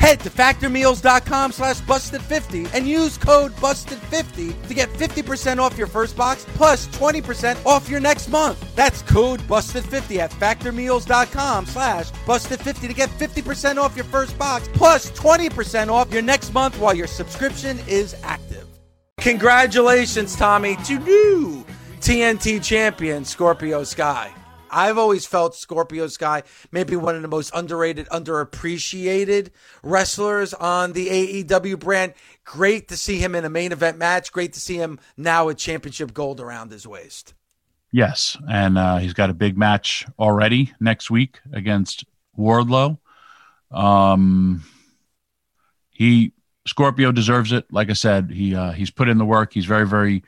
Head 0.00 0.20
to 0.20 0.30
factormeals.com 0.30 1.52
slash 1.52 1.80
busted50 1.82 2.74
and 2.74 2.88
use 2.88 3.18
code 3.18 3.52
busted50 3.56 4.66
to 4.66 4.74
get 4.74 4.88
50% 4.94 5.58
off 5.58 5.76
your 5.76 5.86
first 5.86 6.16
box 6.16 6.46
plus 6.54 6.88
20% 6.88 7.64
off 7.66 7.86
your 7.90 8.00
next 8.00 8.28
month. 8.28 8.74
That's 8.74 9.02
code 9.02 9.40
busted50 9.40 10.16
at 10.16 10.30
factormeals.com 10.30 11.66
slash 11.66 12.10
busted50 12.10 12.88
to 12.88 12.94
get 12.94 13.10
50% 13.10 13.76
off 13.76 13.94
your 13.94 14.06
first 14.06 14.38
box 14.38 14.68
plus 14.72 15.10
20% 15.10 15.88
off 15.88 16.10
your 16.10 16.22
next 16.22 16.54
month 16.54 16.78
while 16.78 16.94
your 16.94 17.06
subscription 17.06 17.78
is 17.86 18.16
active. 18.22 18.66
Congratulations, 19.18 20.34
Tommy, 20.34 20.76
to 20.86 20.98
new 20.98 21.62
TNT 22.00 22.64
champion 22.64 23.22
Scorpio 23.22 23.84
Sky. 23.84 24.32
I've 24.70 24.98
always 24.98 25.26
felt 25.26 25.54
Scorpio 25.54 26.06
Sky 26.06 26.42
maybe 26.72 26.96
one 26.96 27.16
of 27.16 27.22
the 27.22 27.28
most 27.28 27.50
underrated, 27.54 28.06
underappreciated 28.08 29.50
wrestlers 29.82 30.54
on 30.54 30.92
the 30.92 31.08
AEW 31.44 31.78
brand. 31.78 32.14
Great 32.44 32.88
to 32.88 32.96
see 32.96 33.18
him 33.18 33.34
in 33.34 33.44
a 33.44 33.50
main 33.50 33.72
event 33.72 33.98
match. 33.98 34.32
Great 34.32 34.52
to 34.54 34.60
see 34.60 34.76
him 34.76 34.98
now 35.16 35.46
with 35.46 35.58
championship 35.58 36.14
gold 36.14 36.40
around 36.40 36.70
his 36.70 36.86
waist. 36.86 37.34
Yes, 37.92 38.36
and 38.48 38.78
uh, 38.78 38.98
he's 38.98 39.14
got 39.14 39.30
a 39.30 39.34
big 39.34 39.58
match 39.58 40.06
already 40.18 40.72
next 40.78 41.10
week 41.10 41.40
against 41.52 42.04
Wardlow. 42.38 42.98
Um, 43.70 44.64
he 45.90 46.32
Scorpio 46.66 47.10
deserves 47.10 47.52
it. 47.52 47.72
Like 47.72 47.90
I 47.90 47.94
said, 47.94 48.30
he 48.30 48.54
uh, 48.54 48.72
he's 48.72 48.90
put 48.90 49.08
in 49.08 49.18
the 49.18 49.24
work. 49.24 49.52
He's 49.52 49.66
very 49.66 49.86
very 49.86 50.22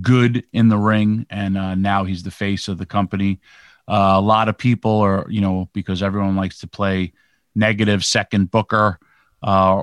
good 0.00 0.44
in 0.52 0.68
the 0.68 0.76
ring, 0.76 1.26
and 1.30 1.56
uh, 1.56 1.74
now 1.74 2.04
he's 2.04 2.22
the 2.22 2.30
face 2.30 2.68
of 2.68 2.78
the 2.78 2.86
company. 2.86 3.40
Uh, 3.88 4.12
a 4.16 4.20
lot 4.20 4.48
of 4.48 4.58
people 4.58 5.00
are, 5.00 5.26
you 5.30 5.40
know, 5.40 5.68
because 5.72 6.02
everyone 6.02 6.36
likes 6.36 6.58
to 6.60 6.66
play 6.66 7.12
negative 7.54 8.04
second 8.04 8.50
booker. 8.50 8.98
Uh, 9.42 9.82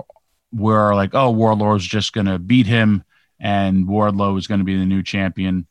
we're 0.53 0.93
like, 0.93 1.15
oh, 1.15 1.33
Wardlow's 1.33 1.83
just 1.85 2.13
going 2.13 2.27
to 2.27 2.37
beat 2.37 2.67
him, 2.67 3.03
and 3.39 3.87
Wardlow 3.87 4.37
is 4.37 4.47
going 4.47 4.59
to 4.59 4.63
be 4.65 4.77
the 4.77 4.85
new 4.85 5.01
champion. 5.01 5.65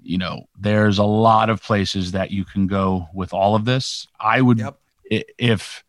You 0.00 0.18
know, 0.18 0.48
there's 0.58 0.98
a 0.98 1.04
lot 1.04 1.50
of 1.50 1.60
places 1.62 2.12
that 2.12 2.30
you 2.30 2.44
can 2.44 2.68
go 2.68 3.08
with 3.12 3.34
all 3.34 3.56
of 3.56 3.64
this. 3.64 4.06
I 4.18 4.40
would, 4.40 4.58
Yep. 4.58 4.78
if 5.10 5.84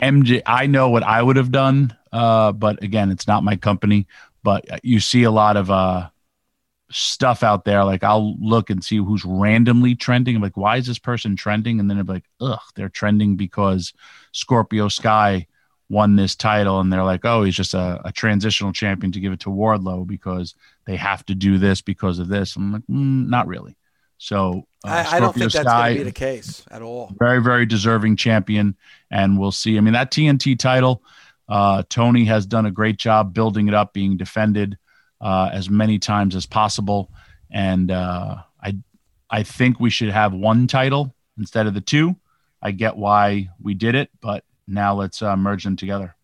MJ, 0.00 0.42
I 0.46 0.66
know 0.66 0.90
what 0.90 1.02
I 1.02 1.20
would 1.22 1.36
have 1.36 1.50
done, 1.50 1.96
uh, 2.12 2.52
but 2.52 2.82
again, 2.82 3.10
it's 3.10 3.26
not 3.26 3.42
my 3.42 3.56
company. 3.56 4.06
But 4.42 4.84
you 4.84 5.00
see 5.00 5.24
a 5.24 5.30
lot 5.32 5.56
of 5.56 5.70
uh, 5.70 6.08
stuff 6.90 7.42
out 7.42 7.64
there. 7.64 7.84
Like 7.84 8.04
I'll 8.04 8.36
look 8.38 8.70
and 8.70 8.82
see 8.82 8.96
who's 8.96 9.24
randomly 9.24 9.94
trending. 9.94 10.36
I'm 10.36 10.42
like, 10.42 10.56
why 10.56 10.76
is 10.76 10.86
this 10.86 10.98
person 10.98 11.36
trending? 11.36 11.80
And 11.80 11.90
then 11.90 11.98
I'm 11.98 12.06
like, 12.06 12.24
ugh, 12.40 12.60
they're 12.74 12.88
trending 12.88 13.36
because 13.36 13.92
Scorpio 14.32 14.88
Sky 14.88 15.46
won 15.88 16.16
this 16.16 16.34
title, 16.34 16.80
and 16.80 16.92
they're 16.92 17.04
like, 17.04 17.24
oh, 17.24 17.44
he's 17.44 17.54
just 17.54 17.74
a, 17.74 18.00
a 18.04 18.12
transitional 18.12 18.72
champion 18.72 19.12
to 19.12 19.20
give 19.20 19.32
it 19.32 19.40
to 19.40 19.50
Wardlow 19.50 20.06
because 20.06 20.54
they 20.84 20.96
have 20.96 21.24
to 21.26 21.34
do 21.34 21.58
this 21.58 21.80
because 21.80 22.18
of 22.18 22.28
this. 22.28 22.56
I'm 22.56 22.72
like, 22.72 22.82
mm, 22.82 23.28
not 23.28 23.46
really. 23.46 23.76
So 24.18 24.66
uh, 24.84 24.88
I, 24.88 25.16
I 25.16 25.20
don't 25.20 25.34
think 25.34 25.50
Scorpio 25.50 25.64
that's 25.64 25.82
going 25.82 25.94
to 25.94 26.00
be 26.00 26.04
the 26.04 26.12
case 26.12 26.64
at 26.70 26.82
all. 26.82 27.12
very 27.18 27.42
very 27.42 27.66
deserving 27.66 28.16
champion 28.16 28.76
and 29.10 29.38
we'll 29.38 29.52
see 29.52 29.76
i 29.76 29.80
mean 29.80 29.92
that 29.92 30.10
tnt 30.10 30.58
title 30.58 31.02
uh, 31.48 31.82
tony 31.88 32.24
has 32.24 32.46
done 32.46 32.66
a 32.66 32.70
great 32.70 32.96
job 32.96 33.34
building 33.34 33.68
it 33.68 33.74
up 33.74 33.92
being 33.92 34.16
defended 34.16 34.78
uh, 35.20 35.50
as 35.52 35.70
many 35.70 35.98
times 35.98 36.34
as 36.36 36.46
possible. 36.46 37.10
And 37.50 37.90
uh, 37.90 38.36
i 38.62 38.76
i 39.30 39.42
think 39.42 39.78
we 39.78 39.90
should 39.90 40.10
have 40.10 40.32
one 40.32 40.66
title 40.66 41.14
instead 41.38 41.66
of 41.66 41.74
the 41.74 41.80
two. 41.80 42.16
I 42.62 42.72
get 42.72 42.96
why 42.96 43.50
we 43.60 43.74
did 43.74 43.94
it 43.94 44.10
but 44.20 44.44
now 44.66 44.94
let's 44.94 45.22
uh, 45.22 45.36
merge 45.36 45.62
them 45.64 45.76
together 45.76 46.15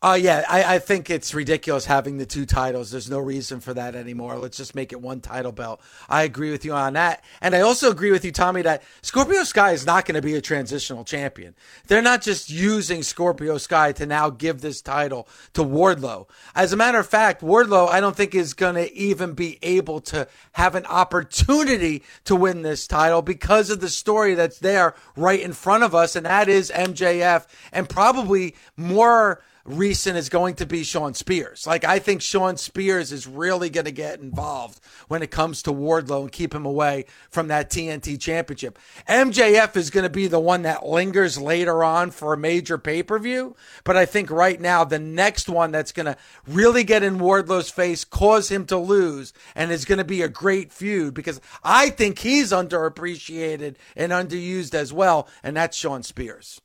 Uh, 0.00 0.16
yeah, 0.20 0.44
I, 0.48 0.76
I 0.76 0.78
think 0.78 1.10
it's 1.10 1.34
ridiculous 1.34 1.84
having 1.84 2.18
the 2.18 2.26
two 2.26 2.46
titles. 2.46 2.92
There's 2.92 3.10
no 3.10 3.18
reason 3.18 3.58
for 3.58 3.74
that 3.74 3.96
anymore. 3.96 4.38
Let's 4.38 4.56
just 4.56 4.76
make 4.76 4.92
it 4.92 5.00
one 5.00 5.20
title 5.20 5.50
belt. 5.50 5.80
I 6.08 6.22
agree 6.22 6.52
with 6.52 6.64
you 6.64 6.72
on 6.72 6.92
that. 6.92 7.24
And 7.40 7.52
I 7.52 7.62
also 7.62 7.90
agree 7.90 8.12
with 8.12 8.24
you, 8.24 8.30
Tommy, 8.30 8.62
that 8.62 8.84
Scorpio 9.02 9.42
Sky 9.42 9.72
is 9.72 9.84
not 9.84 10.06
going 10.06 10.14
to 10.14 10.22
be 10.22 10.36
a 10.36 10.40
transitional 10.40 11.02
champion. 11.02 11.56
They're 11.88 12.00
not 12.00 12.22
just 12.22 12.48
using 12.48 13.02
Scorpio 13.02 13.58
Sky 13.58 13.90
to 13.90 14.06
now 14.06 14.30
give 14.30 14.60
this 14.60 14.80
title 14.80 15.26
to 15.54 15.64
Wardlow. 15.64 16.28
As 16.54 16.72
a 16.72 16.76
matter 16.76 17.00
of 17.00 17.08
fact, 17.08 17.42
Wardlow, 17.42 17.88
I 17.88 17.98
don't 17.98 18.14
think 18.14 18.36
is 18.36 18.54
going 18.54 18.76
to 18.76 18.94
even 18.94 19.32
be 19.32 19.58
able 19.62 19.98
to 20.02 20.28
have 20.52 20.76
an 20.76 20.86
opportunity 20.86 22.04
to 22.22 22.36
win 22.36 22.62
this 22.62 22.86
title 22.86 23.20
because 23.20 23.68
of 23.68 23.80
the 23.80 23.88
story 23.88 24.34
that's 24.34 24.60
there 24.60 24.94
right 25.16 25.40
in 25.40 25.52
front 25.52 25.82
of 25.82 25.92
us. 25.92 26.14
And 26.14 26.24
that 26.24 26.48
is 26.48 26.70
MJF 26.70 27.48
and 27.72 27.88
probably 27.88 28.54
more 28.76 29.42
recent 29.68 30.16
is 30.16 30.28
going 30.28 30.54
to 30.56 30.66
be 30.66 30.82
Shawn 30.82 31.14
Spears. 31.14 31.66
Like 31.66 31.84
I 31.84 31.98
think 31.98 32.22
Shawn 32.22 32.56
Spears 32.56 33.12
is 33.12 33.26
really 33.26 33.70
going 33.70 33.84
to 33.84 33.92
get 33.92 34.20
involved 34.20 34.80
when 35.08 35.22
it 35.22 35.30
comes 35.30 35.62
to 35.62 35.72
Wardlow 35.72 36.22
and 36.22 36.32
keep 36.32 36.54
him 36.54 36.64
away 36.64 37.04
from 37.30 37.48
that 37.48 37.70
TNT 37.70 38.18
championship. 38.20 38.78
MJF 39.08 39.76
is 39.76 39.90
going 39.90 40.04
to 40.04 40.10
be 40.10 40.26
the 40.26 40.40
one 40.40 40.62
that 40.62 40.86
lingers 40.86 41.38
later 41.38 41.84
on 41.84 42.10
for 42.10 42.32
a 42.32 42.38
major 42.38 42.78
pay-per-view, 42.78 43.54
but 43.84 43.96
I 43.96 44.06
think 44.06 44.30
right 44.30 44.60
now 44.60 44.84
the 44.84 44.98
next 44.98 45.48
one 45.48 45.70
that's 45.70 45.92
going 45.92 46.06
to 46.06 46.16
really 46.46 46.84
get 46.84 47.02
in 47.02 47.18
Wardlow's 47.18 47.70
face, 47.70 48.04
cause 48.04 48.48
him 48.48 48.64
to 48.66 48.78
lose 48.78 49.32
and 49.54 49.70
is 49.70 49.84
going 49.84 49.98
to 49.98 50.04
be 50.04 50.22
a 50.22 50.28
great 50.28 50.72
feud 50.72 51.14
because 51.14 51.40
I 51.62 51.90
think 51.90 52.18
he's 52.18 52.52
underappreciated 52.52 53.76
and 53.96 54.12
underused 54.12 54.74
as 54.74 54.92
well 54.92 55.28
and 55.42 55.56
that's 55.56 55.76
Shawn 55.76 56.02
Spears. 56.02 56.60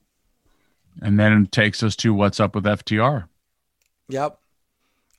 And 1.01 1.19
then 1.19 1.43
it 1.43 1.51
takes 1.51 1.83
us 1.83 1.95
to 1.95 2.13
what's 2.13 2.39
up 2.39 2.55
with 2.55 2.65
ftr 2.65 3.25
Yep. 4.09 4.39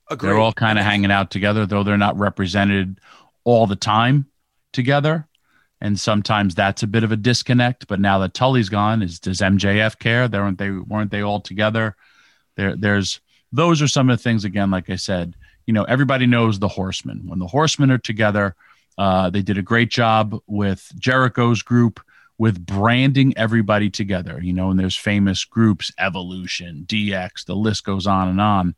Agreed. 0.09 0.29
They're 0.29 0.37
all 0.37 0.53
kind 0.53 0.77
of 0.77 0.85
hanging 0.85 1.11
out 1.11 1.31
together, 1.31 1.65
though 1.65 1.83
they're 1.83 1.97
not 1.97 2.17
represented 2.17 2.99
all 3.43 3.67
the 3.67 3.75
time 3.75 4.27
together. 4.71 5.27
And 5.81 5.99
sometimes 5.99 6.55
that's 6.55 6.83
a 6.83 6.87
bit 6.87 7.03
of 7.03 7.11
a 7.11 7.17
disconnect. 7.17 7.87
But 7.87 7.99
now 7.99 8.19
that 8.19 8.33
Tully's 8.33 8.69
gone, 8.69 9.01
is 9.01 9.19
does 9.19 9.41
MJF 9.41 9.99
care? 9.99 10.27
They 10.27 10.39
weren't 10.39 10.57
they 10.57 10.71
weren't 10.71 11.11
they 11.11 11.21
all 11.21 11.41
together? 11.41 11.95
There, 12.55 12.75
there's 12.75 13.19
those 13.51 13.81
are 13.81 13.87
some 13.87 14.09
of 14.09 14.17
the 14.17 14.23
things. 14.23 14.45
Again, 14.45 14.71
like 14.71 14.89
I 14.89 14.95
said, 14.95 15.35
you 15.65 15.73
know, 15.73 15.83
everybody 15.83 16.27
knows 16.27 16.59
the 16.59 16.67
Horsemen. 16.67 17.23
When 17.25 17.39
the 17.39 17.47
Horsemen 17.47 17.91
are 17.91 17.97
together, 17.97 18.55
uh, 18.97 19.29
they 19.29 19.41
did 19.41 19.57
a 19.57 19.63
great 19.63 19.89
job 19.89 20.39
with 20.47 20.91
Jericho's 20.97 21.61
group 21.61 21.99
with 22.37 22.65
branding 22.65 23.33
everybody 23.37 23.89
together. 23.89 24.39
You 24.41 24.53
know, 24.53 24.71
and 24.71 24.79
there's 24.79 24.97
famous 24.97 25.45
groups, 25.45 25.91
Evolution, 25.97 26.85
DX, 26.87 27.45
the 27.45 27.55
list 27.55 27.83
goes 27.83 28.07
on 28.07 28.27
and 28.27 28.41
on 28.41 28.75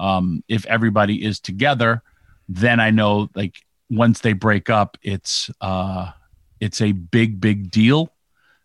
um, 0.00 0.42
if 0.48 0.64
everybody 0.66 1.24
is 1.24 1.38
together, 1.38 2.02
then 2.48 2.80
I 2.80 2.90
know 2.90 3.28
like 3.34 3.56
once 3.90 4.20
they 4.20 4.32
break 4.32 4.70
up, 4.70 4.96
it's 5.02 5.50
uh, 5.60 6.10
it's 6.58 6.80
a 6.80 6.92
big 6.92 7.40
big 7.40 7.70
deal, 7.70 8.10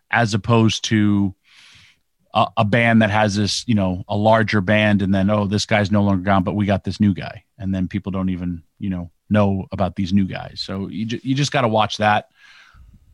as 0.10 0.34
opposed 0.34 0.86
to 0.86 1.36
a, 2.34 2.48
a 2.58 2.66
band 2.66 3.02
that 3.02 3.10
has 3.10 3.36
this 3.36 3.68
you 3.68 3.76
know 3.76 4.04
a 4.08 4.16
larger 4.16 4.62
band, 4.62 5.02
and 5.02 5.14
then 5.14 5.30
oh 5.30 5.46
this 5.46 5.66
guy's 5.66 5.92
no 5.92 6.04
longer 6.04 6.24
gone, 6.24 6.44
but 6.44 6.56
we 6.56 6.66
got 6.66 6.86
this 6.86 7.02
new 7.02 7.14
guy, 7.14 7.44
and 7.60 7.76
then 7.76 7.90
people 7.90 8.14
don't 8.14 8.30
even 8.30 8.64
you 8.80 8.90
know 8.90 9.12
know 9.30 9.68
about 9.74 9.98
these 9.98 10.14
new 10.14 10.26
guys. 10.26 10.62
So 10.66 10.88
you 10.88 11.06
ju- 11.06 11.22
you 11.22 11.36
just 11.36 11.52
got 11.52 11.62
to 11.62 11.68
watch 11.68 11.98
that. 11.98 12.30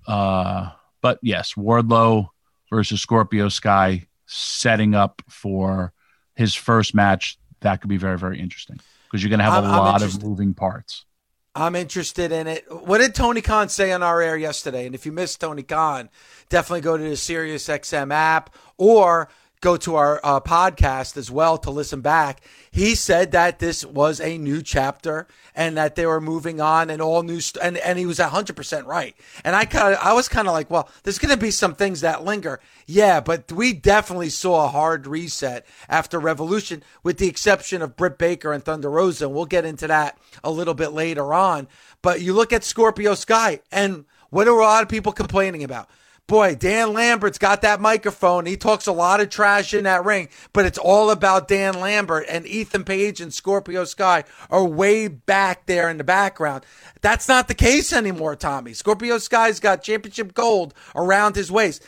Uh, 0.05 0.69
but 1.01 1.19
yes, 1.21 1.53
Wardlow 1.55 2.27
versus 2.69 3.01
Scorpio 3.01 3.49
Sky 3.49 4.07
setting 4.25 4.95
up 4.95 5.21
for 5.29 5.91
his 6.35 6.55
first 6.55 6.95
match 6.95 7.37
that 7.59 7.81
could 7.81 7.89
be 7.89 7.97
very 7.97 8.17
very 8.17 8.39
interesting 8.39 8.79
because 9.05 9.21
you're 9.21 9.29
going 9.29 9.39
to 9.39 9.43
have 9.43 9.63
I'm- 9.63 9.65
a 9.65 9.67
I'm 9.67 9.77
lot 9.77 10.01
of 10.01 10.23
moving 10.23 10.53
parts 10.53 11.05
I'm 11.53 11.75
interested 11.75 12.31
in 12.31 12.47
it. 12.47 12.63
What 12.71 12.99
did 12.99 13.13
Tony 13.13 13.41
Khan 13.41 13.67
say 13.67 13.91
on 13.91 14.01
our 14.01 14.21
air 14.21 14.37
yesterday? 14.37 14.85
And 14.85 14.95
if 14.95 15.05
you 15.05 15.11
missed 15.11 15.41
Tony 15.41 15.63
Khan, 15.63 16.09
definitely 16.47 16.79
go 16.79 16.95
to 16.95 17.03
the 17.03 17.09
SiriusXM 17.09 18.13
app 18.13 18.55
or 18.77 19.27
go 19.61 19.77
to 19.77 19.95
our 19.95 20.19
uh, 20.23 20.39
podcast 20.39 21.15
as 21.15 21.29
well 21.29 21.57
to 21.59 21.69
listen 21.69 22.01
back. 22.01 22.41
He 22.71 22.95
said 22.95 23.31
that 23.31 23.59
this 23.59 23.85
was 23.85 24.19
a 24.19 24.37
new 24.37 24.61
chapter 24.63 25.27
and 25.55 25.77
that 25.77 25.95
they 25.95 26.05
were 26.07 26.19
moving 26.19 26.59
on 26.59 26.89
and 26.89 27.01
all 27.01 27.21
new, 27.21 27.39
st- 27.39 27.63
and, 27.63 27.77
and 27.77 27.99
he 27.99 28.07
was 28.07 28.17
100% 28.17 28.85
right. 28.85 29.15
And 29.43 29.55
I 29.55 29.65
kind 29.65 29.95
I 30.01 30.13
was 30.13 30.27
kind 30.27 30.47
of 30.47 30.53
like, 30.53 30.71
well, 30.71 30.89
there's 31.03 31.19
going 31.19 31.33
to 31.33 31.37
be 31.37 31.51
some 31.51 31.75
things 31.75 32.01
that 32.01 32.25
linger. 32.25 32.59
Yeah, 32.87 33.21
but 33.21 33.51
we 33.51 33.73
definitely 33.73 34.29
saw 34.29 34.65
a 34.65 34.69
hard 34.69 35.05
reset 35.05 35.65
after 35.87 36.19
Revolution, 36.19 36.83
with 37.03 37.19
the 37.19 37.27
exception 37.27 37.81
of 37.83 37.95
Britt 37.95 38.17
Baker 38.17 38.51
and 38.51 38.63
Thunder 38.63 38.89
Rosa. 38.89 39.25
And 39.25 39.35
we'll 39.35 39.45
get 39.45 39.65
into 39.65 39.87
that 39.87 40.17
a 40.43 40.49
little 40.49 40.73
bit 40.73 40.91
later 40.91 41.33
on. 41.33 41.67
But 42.01 42.21
you 42.21 42.33
look 42.33 42.51
at 42.51 42.63
Scorpio 42.63 43.13
Sky, 43.13 43.59
and 43.71 44.05
what 44.31 44.47
are 44.47 44.59
a 44.59 44.63
lot 44.63 44.81
of 44.81 44.89
people 44.89 45.11
complaining 45.11 45.63
about? 45.63 45.87
Boy, 46.31 46.55
Dan 46.55 46.93
Lambert's 46.93 47.37
got 47.37 47.61
that 47.63 47.81
microphone. 47.81 48.45
He 48.45 48.55
talks 48.55 48.87
a 48.87 48.93
lot 48.93 49.19
of 49.19 49.29
trash 49.29 49.73
in 49.73 49.83
that 49.83 50.05
ring, 50.05 50.29
but 50.53 50.65
it's 50.65 50.77
all 50.77 51.11
about 51.11 51.49
Dan 51.49 51.81
Lambert 51.81 52.25
and 52.29 52.47
Ethan 52.47 52.85
Page 52.85 53.19
and 53.19 53.33
Scorpio 53.33 53.83
Sky 53.83 54.23
are 54.49 54.63
way 54.63 55.09
back 55.09 55.65
there 55.65 55.89
in 55.89 55.97
the 55.97 56.05
background. 56.05 56.65
That's 57.01 57.27
not 57.27 57.49
the 57.49 57.53
case 57.53 57.91
anymore, 57.91 58.37
Tommy. 58.37 58.71
Scorpio 58.71 59.17
Sky's 59.17 59.59
got 59.59 59.83
championship 59.83 60.33
gold 60.33 60.73
around 60.95 61.35
his 61.35 61.51
waist. 61.51 61.83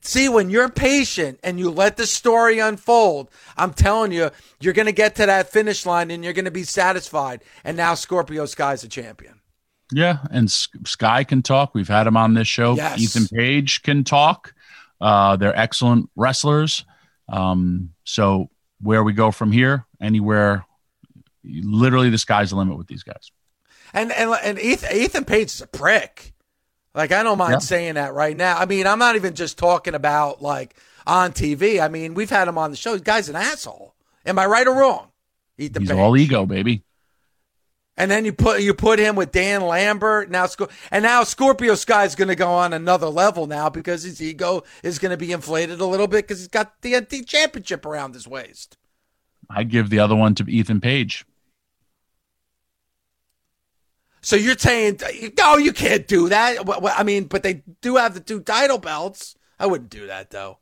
See, 0.00 0.30
when 0.30 0.48
you're 0.48 0.70
patient 0.70 1.38
and 1.42 1.58
you 1.58 1.68
let 1.70 1.98
the 1.98 2.06
story 2.06 2.60
unfold, 2.60 3.30
I'm 3.54 3.74
telling 3.74 4.12
you, 4.12 4.30
you're 4.60 4.72
going 4.72 4.86
to 4.86 4.92
get 4.92 5.16
to 5.16 5.26
that 5.26 5.50
finish 5.50 5.84
line 5.84 6.10
and 6.10 6.24
you're 6.24 6.32
going 6.32 6.46
to 6.46 6.50
be 6.50 6.64
satisfied. 6.64 7.44
And 7.64 7.76
now 7.76 7.92
Scorpio 7.92 8.46
Sky's 8.46 8.82
a 8.82 8.88
champion. 8.88 9.37
Yeah, 9.90 10.18
and 10.30 10.50
Sky 10.50 11.24
can 11.24 11.42
talk. 11.42 11.74
We've 11.74 11.88
had 11.88 12.06
him 12.06 12.16
on 12.16 12.34
this 12.34 12.48
show. 12.48 12.74
Yes. 12.74 13.00
Ethan 13.00 13.26
Page 13.28 13.82
can 13.82 14.04
talk. 14.04 14.54
Uh, 15.00 15.36
they're 15.36 15.56
excellent 15.56 16.10
wrestlers. 16.16 16.84
Um, 17.28 17.90
so 18.04 18.50
where 18.80 19.02
we 19.02 19.12
go 19.12 19.30
from 19.30 19.52
here, 19.52 19.86
anywhere, 20.00 20.66
literally 21.44 22.10
the 22.10 22.18
sky's 22.18 22.50
the 22.50 22.56
limit 22.56 22.76
with 22.76 22.86
these 22.86 23.02
guys. 23.02 23.30
And 23.94 24.12
and 24.12 24.34
and 24.42 24.58
Ethan, 24.58 24.96
Ethan 24.96 25.24
Page 25.24 25.48
is 25.48 25.60
a 25.62 25.66
prick. 25.66 26.34
Like 26.94 27.12
I 27.12 27.22
don't 27.22 27.38
mind 27.38 27.52
yeah. 27.52 27.58
saying 27.58 27.94
that 27.94 28.12
right 28.12 28.36
now. 28.36 28.58
I 28.58 28.66
mean, 28.66 28.86
I'm 28.86 28.98
not 28.98 29.16
even 29.16 29.34
just 29.34 29.56
talking 29.56 29.94
about 29.94 30.42
like 30.42 30.76
on 31.06 31.32
TV. 31.32 31.82
I 31.82 31.88
mean, 31.88 32.14
we've 32.14 32.30
had 32.30 32.48
him 32.48 32.58
on 32.58 32.70
the 32.70 32.76
show. 32.76 32.96
The 32.96 33.04
guy's 33.04 33.28
an 33.28 33.36
asshole. 33.36 33.94
Am 34.26 34.38
I 34.38 34.46
right 34.46 34.66
or 34.66 34.74
wrong? 34.74 35.08
Ethan 35.56 35.82
He's 35.82 35.90
Page. 35.90 35.98
all 35.98 36.16
ego, 36.16 36.44
baby. 36.44 36.82
And 37.98 38.08
then 38.08 38.24
you 38.24 38.32
put 38.32 38.62
you 38.62 38.74
put 38.74 39.00
him 39.00 39.16
with 39.16 39.32
Dan 39.32 39.60
Lambert 39.62 40.30
now, 40.30 40.46
and 40.92 41.02
now 41.02 41.24
Scorpio 41.24 41.74
Sky 41.74 42.04
is 42.04 42.14
going 42.14 42.28
to 42.28 42.36
go 42.36 42.48
on 42.48 42.72
another 42.72 43.08
level 43.08 43.48
now 43.48 43.68
because 43.68 44.04
his 44.04 44.22
ego 44.22 44.62
is 44.84 45.00
going 45.00 45.10
to 45.10 45.16
be 45.16 45.32
inflated 45.32 45.80
a 45.80 45.84
little 45.84 46.06
bit 46.06 46.24
because 46.24 46.38
he's 46.38 46.46
got 46.46 46.80
the 46.80 46.96
NT 46.96 47.26
championship 47.26 47.84
around 47.84 48.14
his 48.14 48.28
waist. 48.28 48.78
I 49.50 49.64
give 49.64 49.90
the 49.90 49.98
other 49.98 50.14
one 50.14 50.36
to 50.36 50.48
Ethan 50.48 50.80
Page. 50.80 51.26
So 54.20 54.36
you're 54.36 54.56
saying 54.56 55.00
no, 55.36 55.56
you 55.56 55.72
can't 55.72 56.06
do 56.06 56.28
that. 56.28 56.58
I 56.96 57.02
mean, 57.02 57.24
but 57.24 57.42
they 57.42 57.64
do 57.82 57.96
have 57.96 58.14
the 58.14 58.20
two 58.20 58.40
title 58.40 58.78
belts. 58.78 59.34
I 59.58 59.66
wouldn't 59.66 59.90
do 59.90 60.06
that 60.06 60.30
though. 60.30 60.58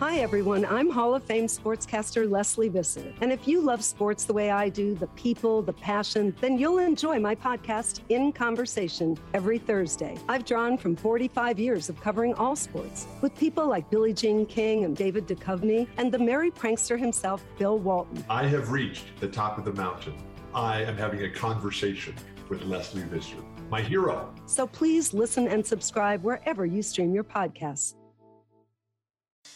Hi, 0.00 0.18
everyone. 0.18 0.64
I'm 0.64 0.88
Hall 0.88 1.16
of 1.16 1.24
Fame 1.24 1.46
sportscaster 1.46 2.30
Lesley 2.30 2.68
Visser. 2.68 3.12
And 3.20 3.32
if 3.32 3.48
you 3.48 3.60
love 3.60 3.82
sports 3.82 4.26
the 4.26 4.32
way 4.32 4.48
I 4.48 4.68
do, 4.68 4.94
the 4.94 5.08
people, 5.08 5.60
the 5.60 5.72
passion, 5.72 6.36
then 6.40 6.56
you'll 6.56 6.78
enjoy 6.78 7.18
my 7.18 7.34
podcast, 7.34 8.02
In 8.08 8.30
Conversation, 8.30 9.18
every 9.34 9.58
Thursday. 9.58 10.16
I've 10.28 10.44
drawn 10.44 10.78
from 10.78 10.94
45 10.94 11.58
years 11.58 11.88
of 11.88 12.00
covering 12.00 12.32
all 12.34 12.54
sports 12.54 13.08
with 13.22 13.36
people 13.36 13.66
like 13.66 13.90
Billie 13.90 14.12
Jean 14.12 14.46
King 14.46 14.84
and 14.84 14.96
David 14.96 15.26
Duchovny 15.26 15.88
and 15.96 16.12
the 16.12 16.18
merry 16.20 16.52
prankster 16.52 16.96
himself, 16.96 17.44
Bill 17.58 17.80
Walton. 17.80 18.24
I 18.30 18.46
have 18.46 18.70
reached 18.70 19.18
the 19.18 19.26
top 19.26 19.58
of 19.58 19.64
the 19.64 19.72
mountain. 19.72 20.14
I 20.54 20.82
am 20.82 20.96
having 20.96 21.24
a 21.24 21.30
conversation 21.30 22.14
with 22.48 22.62
Lesley 22.62 23.02
Visser, 23.02 23.38
my 23.68 23.82
hero. 23.82 24.32
So 24.46 24.68
please 24.68 25.12
listen 25.12 25.48
and 25.48 25.66
subscribe 25.66 26.22
wherever 26.22 26.64
you 26.64 26.82
stream 26.82 27.12
your 27.12 27.24
podcasts. 27.24 27.94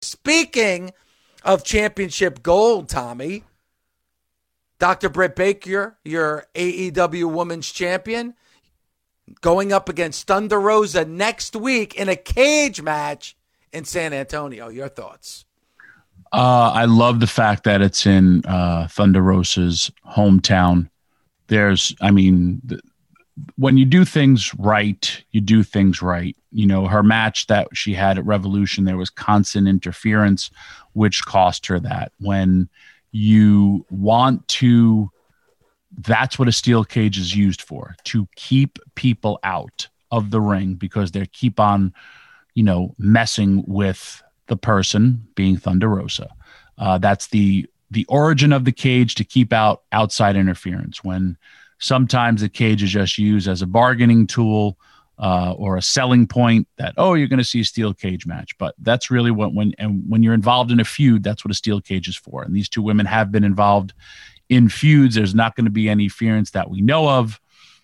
Speaking 0.00 0.92
of 1.44 1.64
championship 1.64 2.42
gold, 2.42 2.88
Tommy, 2.88 3.44
Dr. 4.78 5.08
Britt 5.08 5.34
Baker, 5.34 5.98
your 6.04 6.46
AEW 6.54 7.32
Women's 7.32 7.70
Champion, 7.72 8.34
going 9.40 9.72
up 9.72 9.88
against 9.88 10.26
Thunder 10.26 10.60
Rosa 10.60 11.04
next 11.04 11.56
week 11.56 11.94
in 11.94 12.08
a 12.08 12.16
cage 12.16 12.80
match 12.80 13.36
in 13.72 13.84
San 13.84 14.12
Antonio. 14.12 14.68
Your 14.68 14.88
thoughts? 14.88 15.44
Uh, 16.32 16.70
I 16.74 16.84
love 16.84 17.20
the 17.20 17.26
fact 17.26 17.64
that 17.64 17.80
it's 17.80 18.06
in 18.06 18.44
uh, 18.44 18.86
Thunder 18.88 19.22
Rosa's 19.22 19.90
hometown. 20.06 20.90
There's, 21.46 21.94
I 22.00 22.10
mean, 22.10 22.60
when 23.56 23.76
you 23.76 23.84
do 23.84 24.04
things 24.04 24.54
right, 24.54 25.22
you 25.30 25.40
do 25.40 25.62
things 25.62 26.02
right. 26.02 26.36
You 26.50 26.66
know, 26.66 26.86
her 26.86 27.02
match 27.02 27.46
that 27.46 27.68
she 27.74 27.94
had 27.94 28.18
at 28.18 28.24
Revolution, 28.24 28.84
there 28.84 28.96
was 28.96 29.10
constant 29.10 29.68
interference, 29.68 30.50
which 30.92 31.24
cost 31.24 31.66
her 31.66 31.78
that. 31.80 32.12
When 32.18 32.68
you 33.12 33.84
want 33.90 34.46
to, 34.48 35.10
that's 35.98 36.38
what 36.38 36.48
a 36.48 36.52
steel 36.52 36.84
cage 36.84 37.18
is 37.18 37.34
used 37.34 37.62
for 37.62 37.96
to 38.04 38.28
keep 38.36 38.78
people 38.94 39.38
out 39.42 39.88
of 40.10 40.30
the 40.30 40.40
ring 40.40 40.74
because 40.74 41.12
they 41.12 41.26
keep 41.26 41.60
on, 41.60 41.92
you 42.54 42.62
know, 42.62 42.94
messing 42.98 43.64
with 43.66 44.22
the 44.46 44.56
person 44.56 45.26
being 45.34 45.56
Thunder 45.56 45.88
Rosa. 45.88 46.28
Uh, 46.78 46.98
that's 46.98 47.28
the 47.28 47.68
the 47.90 48.04
origin 48.06 48.52
of 48.52 48.66
the 48.66 48.72
cage 48.72 49.14
to 49.14 49.24
keep 49.24 49.52
out 49.52 49.82
outside 49.92 50.36
interference. 50.36 51.02
When 51.02 51.38
Sometimes 51.78 52.40
the 52.40 52.48
cage 52.48 52.82
is 52.82 52.90
just 52.90 53.18
used 53.18 53.48
as 53.48 53.62
a 53.62 53.66
bargaining 53.66 54.26
tool 54.26 54.78
uh, 55.18 55.52
or 55.56 55.76
a 55.76 55.82
selling 55.82 56.26
point 56.26 56.68
that 56.76 56.94
oh 56.96 57.14
you're 57.14 57.28
going 57.28 57.38
to 57.38 57.44
see 57.44 57.60
a 57.60 57.64
steel 57.64 57.92
cage 57.94 58.26
match. 58.26 58.56
But 58.58 58.74
that's 58.80 59.10
really 59.10 59.30
what 59.30 59.54
when 59.54 59.72
and 59.78 60.02
when 60.08 60.22
you're 60.22 60.34
involved 60.34 60.70
in 60.70 60.80
a 60.80 60.84
feud, 60.84 61.22
that's 61.22 61.44
what 61.44 61.52
a 61.52 61.54
steel 61.54 61.80
cage 61.80 62.08
is 62.08 62.16
for. 62.16 62.42
And 62.42 62.54
these 62.54 62.68
two 62.68 62.82
women 62.82 63.06
have 63.06 63.32
been 63.32 63.44
involved 63.44 63.94
in 64.48 64.68
feuds. 64.68 65.14
There's 65.14 65.34
not 65.34 65.56
going 65.56 65.66
to 65.66 65.70
be 65.70 65.88
any 65.88 66.04
interference 66.04 66.50
that 66.52 66.70
we 66.70 66.80
know 66.80 67.08
of. 67.08 67.40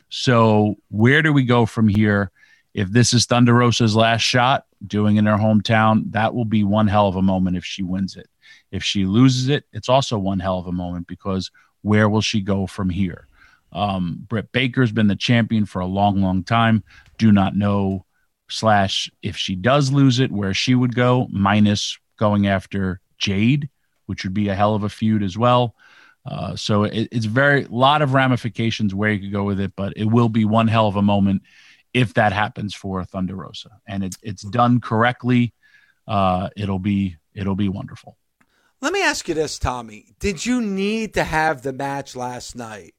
So 0.09 0.77
where 0.89 1.23
do 1.23 1.33
we 1.33 1.45
go 1.45 1.67
from 1.67 1.89
here? 1.89 2.31
if 2.75 2.91
this 2.91 3.15
is 3.15 3.25
Thunder 3.25 3.55
Rosa's 3.55 3.95
last 3.95 4.23
shot, 4.23 4.67
doing 4.85 5.17
in 5.17 5.27
her 5.27 5.37
hometown, 5.37 6.11
that 6.11 6.35
will 6.35 6.45
be 6.45 6.65
one 6.65 6.89
hell 6.89 7.07
of 7.07 7.17
a 7.17 7.23
moment 7.23 7.57
if 7.57 7.65
she 7.65 7.83
wins 7.83 8.17
it. 8.17 8.29
If 8.73 8.83
she 8.83 9.07
loses 9.07 9.49
it, 9.49 9.65
it's 9.73 9.89
also 9.89 10.19
one 10.19 10.41
hell 10.41 10.59
of 10.59 10.67
a 10.67 10.73
moment 10.73 11.07
because 11.07 11.51
where 11.83 12.09
will 12.09 12.21
she 12.21 12.41
go 12.41 12.67
from 12.67 12.91
here? 12.91 13.29
Um, 13.75 14.25
Britt 14.29 14.53
Baker's 14.53 14.93
been 14.93 15.09
the 15.09 15.17
champion 15.17 15.67
for 15.67 15.81
a 15.81 15.87
long, 15.87 16.23
long 16.23 16.45
time. 16.45 16.85
Do 17.19 17.33
not 17.33 17.57
know 17.57 18.07
slash 18.49 19.11
if 19.23 19.37
she 19.37 19.57
does 19.57 19.91
lose 19.91 20.21
it, 20.21 20.31
where 20.31 20.55
she 20.55 20.75
would 20.75 20.95
go, 20.95 21.27
minus 21.31 21.99
going 22.19 22.47
after 22.47 23.01
Jade, 23.19 23.69
which 24.07 24.25
would 24.25 24.35
be 24.35 24.49
a 24.49 24.55
hell 24.55 24.75
of 24.75 24.85
a 24.85 24.89
feud 24.89 25.23
as 25.23 25.37
well. 25.37 25.75
Uh, 26.27 26.57
so 26.57 26.85
it, 26.85 27.09
it's 27.13 27.27
very 27.27 27.65
lot 27.67 28.01
of 28.01 28.15
ramifications 28.15 28.95
where 28.95 29.11
you 29.11 29.21
could 29.21 29.33
go 29.33 29.45
with 29.45 29.61
it, 29.61 29.73
but 29.77 29.93
it 29.97 30.07
will 30.07 30.29
be 30.29 30.45
one 30.45 30.69
hell 30.69 30.87
of 30.87 30.97
a 30.97 31.03
moment 31.03 31.43
if 31.93 32.15
that 32.15 32.33
happens 32.33 32.75
for 32.75 33.05
Thunder 33.05 33.37
Rosa, 33.37 33.71
and 33.87 34.05
it, 34.05 34.17
it's 34.23 34.43
done 34.43 34.81
correctly. 34.81 35.53
Uh, 36.09 36.49
it'll 36.57 36.79
be 36.79 37.17
it'll 37.35 37.55
be 37.55 37.69
wonderful. 37.69 38.17
Let 38.81 38.93
me 38.93 39.03
ask 39.03 39.29
you 39.29 39.35
this, 39.35 39.59
Tommy: 39.59 40.15
Did 40.19 40.45
you 40.45 40.61
need 40.61 41.15
to 41.15 41.25
have 41.25 41.63
the 41.63 41.73
match 41.73 42.17
last 42.17 42.57
night 42.57 42.94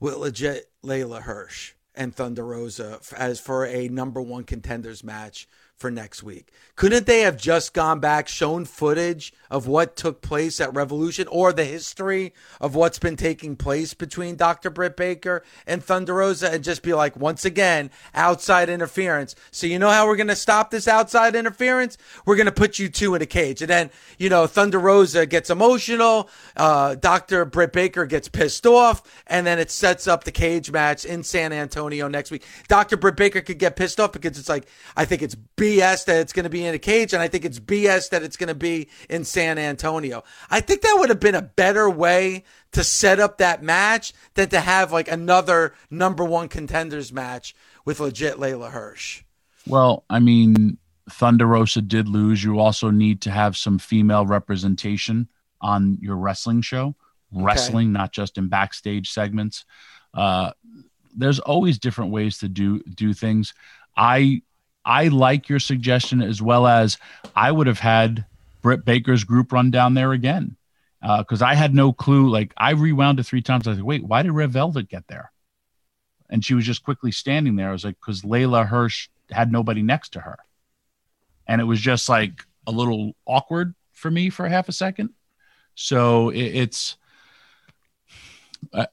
with 0.00 0.16
legit 0.16 0.70
Leyla 0.84 1.22
Hirsch 1.22 1.74
and 1.94 2.14
Thunder 2.14 2.44
Rosa 2.44 3.00
as 3.16 3.40
for 3.40 3.66
a 3.66 3.88
number 3.88 4.22
one 4.22 4.44
contenders 4.44 5.02
match 5.02 5.48
for 5.78 5.90
next 5.90 6.22
week. 6.22 6.52
Couldn't 6.74 7.06
they 7.06 7.20
have 7.20 7.36
just 7.36 7.72
gone 7.72 8.00
back, 8.00 8.28
shown 8.28 8.64
footage 8.64 9.32
of 9.50 9.66
what 9.66 9.96
took 9.96 10.20
place 10.20 10.60
at 10.60 10.74
Revolution 10.74 11.26
or 11.28 11.52
the 11.52 11.64
history 11.64 12.34
of 12.60 12.74
what's 12.74 12.98
been 12.98 13.16
taking 13.16 13.56
place 13.56 13.94
between 13.94 14.36
Dr. 14.36 14.70
Britt 14.70 14.96
Baker 14.96 15.42
and 15.66 15.82
Thunder 15.82 16.14
Rosa 16.14 16.50
and 16.50 16.62
just 16.62 16.82
be 16.82 16.94
like, 16.94 17.16
once 17.16 17.44
again, 17.44 17.90
outside 18.14 18.68
interference. 18.68 19.34
So, 19.50 19.66
you 19.66 19.78
know 19.78 19.90
how 19.90 20.06
we're 20.06 20.16
going 20.16 20.28
to 20.28 20.36
stop 20.36 20.70
this 20.70 20.88
outside 20.88 21.34
interference? 21.34 21.96
We're 22.26 22.36
going 22.36 22.46
to 22.46 22.52
put 22.52 22.78
you 22.78 22.88
two 22.88 23.14
in 23.14 23.22
a 23.22 23.26
cage. 23.26 23.62
And 23.62 23.70
then, 23.70 23.90
you 24.18 24.28
know, 24.28 24.46
Thunder 24.46 24.78
Rosa 24.78 25.26
gets 25.26 25.50
emotional. 25.50 26.28
Uh, 26.56 26.96
Dr. 26.96 27.44
Britt 27.44 27.72
Baker 27.72 28.04
gets 28.06 28.28
pissed 28.28 28.66
off. 28.66 29.02
And 29.26 29.46
then 29.46 29.58
it 29.58 29.70
sets 29.70 30.06
up 30.06 30.24
the 30.24 30.32
cage 30.32 30.70
match 30.70 31.04
in 31.04 31.22
San 31.22 31.52
Antonio 31.52 32.08
next 32.08 32.30
week. 32.30 32.44
Dr. 32.66 32.96
Britt 32.96 33.16
Baker 33.16 33.40
could 33.40 33.58
get 33.58 33.76
pissed 33.76 34.00
off 34.00 34.12
because 34.12 34.38
it's 34.38 34.48
like, 34.48 34.66
I 34.96 35.04
think 35.04 35.22
it's 35.22 35.36
BS 35.68 36.06
that 36.06 36.20
it's 36.20 36.32
going 36.32 36.44
to 36.44 36.50
be 36.50 36.64
in 36.64 36.74
a 36.74 36.78
cage, 36.78 37.12
and 37.12 37.22
I 37.22 37.28
think 37.28 37.44
it's 37.44 37.60
BS 37.60 38.10
that 38.10 38.22
it's 38.22 38.36
going 38.36 38.48
to 38.48 38.54
be 38.54 38.88
in 39.10 39.24
San 39.24 39.58
Antonio. 39.58 40.24
I 40.50 40.60
think 40.60 40.80
that 40.80 40.96
would 40.98 41.10
have 41.10 41.20
been 41.20 41.34
a 41.34 41.42
better 41.42 41.90
way 41.90 42.44
to 42.72 42.82
set 42.82 43.20
up 43.20 43.38
that 43.38 43.62
match 43.62 44.14
than 44.34 44.48
to 44.50 44.60
have 44.60 44.92
like 44.92 45.10
another 45.10 45.74
number 45.90 46.24
one 46.24 46.48
contenders 46.48 47.12
match 47.12 47.54
with 47.84 48.00
legit 48.00 48.36
Leyla 48.36 48.70
Hirsch. 48.70 49.24
Well, 49.66 50.04
I 50.08 50.20
mean, 50.20 50.78
Thunder 51.10 51.46
Rosa 51.46 51.82
did 51.82 52.08
lose. 52.08 52.42
You 52.42 52.58
also 52.58 52.90
need 52.90 53.20
to 53.22 53.30
have 53.30 53.54
some 53.54 53.78
female 53.78 54.24
representation 54.24 55.28
on 55.60 55.98
your 56.00 56.16
wrestling 56.16 56.62
show, 56.62 56.94
wrestling, 57.30 57.88
okay. 57.88 57.98
not 57.98 58.12
just 58.12 58.38
in 58.38 58.48
backstage 58.48 59.10
segments. 59.10 59.66
Uh, 60.14 60.52
there's 61.14 61.40
always 61.40 61.78
different 61.78 62.10
ways 62.10 62.38
to 62.38 62.48
do 62.48 62.80
do 62.84 63.12
things. 63.12 63.52
I 63.96 64.42
I 64.88 65.08
like 65.08 65.50
your 65.50 65.60
suggestion 65.60 66.22
as 66.22 66.40
well 66.40 66.66
as 66.66 66.96
I 67.36 67.52
would 67.52 67.66
have 67.66 67.78
had 67.78 68.24
Britt 68.62 68.86
Baker's 68.86 69.22
group 69.22 69.52
run 69.52 69.70
down 69.70 69.92
there 69.92 70.12
again 70.12 70.56
because 71.02 71.42
uh, 71.42 71.46
I 71.46 71.54
had 71.54 71.74
no 71.74 71.92
clue. 71.92 72.30
Like 72.30 72.54
I 72.56 72.70
rewound 72.70 73.20
it 73.20 73.24
three 73.24 73.42
times. 73.42 73.66
I 73.66 73.70
was 73.70 73.78
like, 73.78 73.86
wait, 73.86 74.04
why 74.04 74.22
did 74.22 74.32
Red 74.32 74.50
Velvet 74.50 74.88
get 74.88 75.06
there? 75.06 75.30
And 76.30 76.42
she 76.42 76.54
was 76.54 76.64
just 76.64 76.84
quickly 76.84 77.12
standing 77.12 77.54
there. 77.56 77.68
I 77.68 77.72
was 77.72 77.84
like, 77.84 77.96
because 78.00 78.22
Leyla 78.22 78.66
Hirsch 78.66 79.08
had 79.30 79.52
nobody 79.52 79.82
next 79.82 80.14
to 80.14 80.20
her. 80.20 80.38
And 81.46 81.60
it 81.60 81.64
was 81.64 81.80
just 81.80 82.08
like 82.08 82.42
a 82.66 82.70
little 82.70 83.12
awkward 83.26 83.74
for 83.92 84.10
me 84.10 84.30
for 84.30 84.48
half 84.48 84.70
a 84.70 84.72
second. 84.72 85.10
So 85.74 86.30
it, 86.30 86.40
it's, 86.40 86.96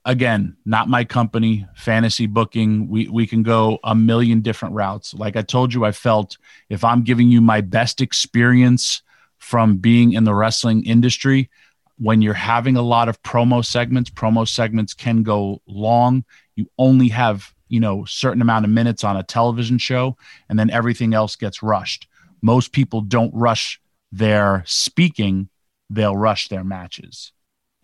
again, 0.05 0.55
not 0.65 0.89
my 0.89 1.03
company, 1.03 1.67
fantasy 1.75 2.27
booking. 2.27 2.87
We 2.87 3.07
we 3.07 3.27
can 3.27 3.43
go 3.43 3.79
a 3.83 3.95
million 3.95 4.41
different 4.41 4.75
routes. 4.75 5.13
Like 5.13 5.35
I 5.35 5.41
told 5.41 5.73
you, 5.73 5.85
I 5.85 5.91
felt 5.91 6.37
if 6.69 6.83
I'm 6.83 7.03
giving 7.03 7.29
you 7.29 7.41
my 7.41 7.61
best 7.61 8.01
experience 8.01 9.01
from 9.37 9.77
being 9.77 10.13
in 10.13 10.23
the 10.23 10.33
wrestling 10.33 10.85
industry, 10.85 11.49
when 11.97 12.21
you're 12.21 12.33
having 12.33 12.77
a 12.77 12.81
lot 12.81 13.09
of 13.09 13.21
promo 13.23 13.63
segments, 13.63 14.09
promo 14.09 14.47
segments 14.47 14.93
can 14.93 15.23
go 15.23 15.61
long. 15.67 16.23
You 16.55 16.69
only 16.77 17.09
have, 17.09 17.53
you 17.67 17.79
know, 17.79 18.05
certain 18.05 18.41
amount 18.41 18.65
of 18.65 18.71
minutes 18.71 19.03
on 19.03 19.17
a 19.17 19.23
television 19.23 19.77
show 19.77 20.17
and 20.49 20.57
then 20.57 20.69
everything 20.69 21.13
else 21.13 21.35
gets 21.35 21.61
rushed. 21.61 22.07
Most 22.41 22.71
people 22.71 23.01
don't 23.01 23.33
rush 23.33 23.79
their 24.11 24.63
speaking, 24.65 25.49
they'll 25.89 26.15
rush 26.15 26.47
their 26.47 26.63
matches 26.63 27.33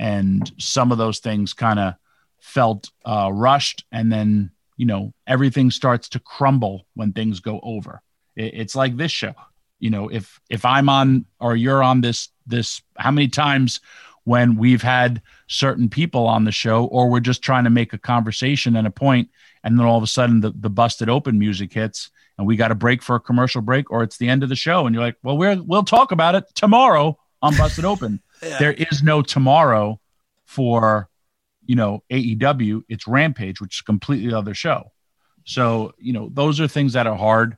and 0.02 0.52
some 0.58 0.92
of 0.92 0.98
those 0.98 1.20
things 1.20 1.54
kind 1.54 1.80
of 1.80 1.94
felt 2.40 2.90
uh, 3.06 3.30
rushed. 3.32 3.86
And 3.92 4.12
then 4.12 4.52
you 4.76 4.88
know 4.88 5.14
everything 5.28 5.70
starts 5.70 6.10
to 6.10 6.20
crumble 6.20 6.88
when 6.96 7.14
things 7.14 7.40
go 7.40 7.60
over. 7.62 8.02
It, 8.36 8.56
it's 8.56 8.76
like 8.76 8.98
this 8.98 9.12
show. 9.12 9.36
You 9.80 9.90
know 9.90 10.10
if 10.10 10.40
if 10.50 10.64
i'm 10.64 10.90
on 10.90 11.26
or 11.40 11.56
you're 11.56 11.82
on 11.82 12.02
this 12.02 12.30
this 12.46 12.84
how 12.98 13.10
many 13.10 13.28
times 13.28 13.80
when 14.26 14.56
we've 14.56 14.84
had 14.84 15.24
certain 15.48 15.90
people 15.90 16.28
on 16.28 16.46
the 16.46 16.52
show 16.52 16.86
or 16.86 17.10
we're 17.10 17.20
just 17.20 17.42
trying 17.42 17.64
to 17.64 17.72
make 17.72 17.92
a 17.92 17.98
conversation 17.98 18.76
and 18.76 18.86
a 18.86 18.92
point 18.92 19.32
and 19.64 19.80
then 19.80 19.88
all 19.88 19.98
of 19.98 20.04
a 20.04 20.08
sudden 20.08 20.40
the, 20.40 20.52
the 20.52 20.70
busted 20.70 21.10
open 21.10 21.40
music 21.40 21.74
hits 21.74 22.12
and 22.38 22.46
we 22.46 22.56
got 22.56 22.72
a 22.72 22.76
break 22.76 23.02
for 23.02 23.16
a 23.16 23.20
commercial 23.20 23.62
break 23.62 23.90
or 23.90 24.04
it's 24.04 24.18
the 24.18 24.30
end 24.30 24.44
of 24.44 24.50
the 24.50 24.56
show 24.56 24.86
and 24.86 24.94
you're 24.94 25.04
like 25.04 25.18
well 25.24 25.36
we're, 25.36 25.60
we'll 25.64 25.84
talk 25.84 26.12
about 26.12 26.36
it 26.36 26.44
tomorrow 26.54 27.18
on 27.42 27.58
busted 27.58 27.86
open 27.86 28.22
yeah. 28.44 28.58
There 28.60 28.74
is 28.74 29.04
no 29.04 29.22
tomorrow 29.22 30.00
for 30.46 31.10
you 31.66 31.76
know 31.76 32.04
AEW. 32.12 32.84
It's 32.90 33.08
Rampage, 33.08 33.62
which 33.62 33.78
is 33.78 33.82
a 33.82 33.86
completely 33.86 34.34
other 34.34 34.54
show. 34.54 34.92
So 35.46 35.94
you 35.98 36.14
know 36.14 36.30
those 36.32 36.60
are 36.60 36.68
things 36.68 36.94
that 36.94 37.08
are 37.08 37.18
hard 37.18 37.58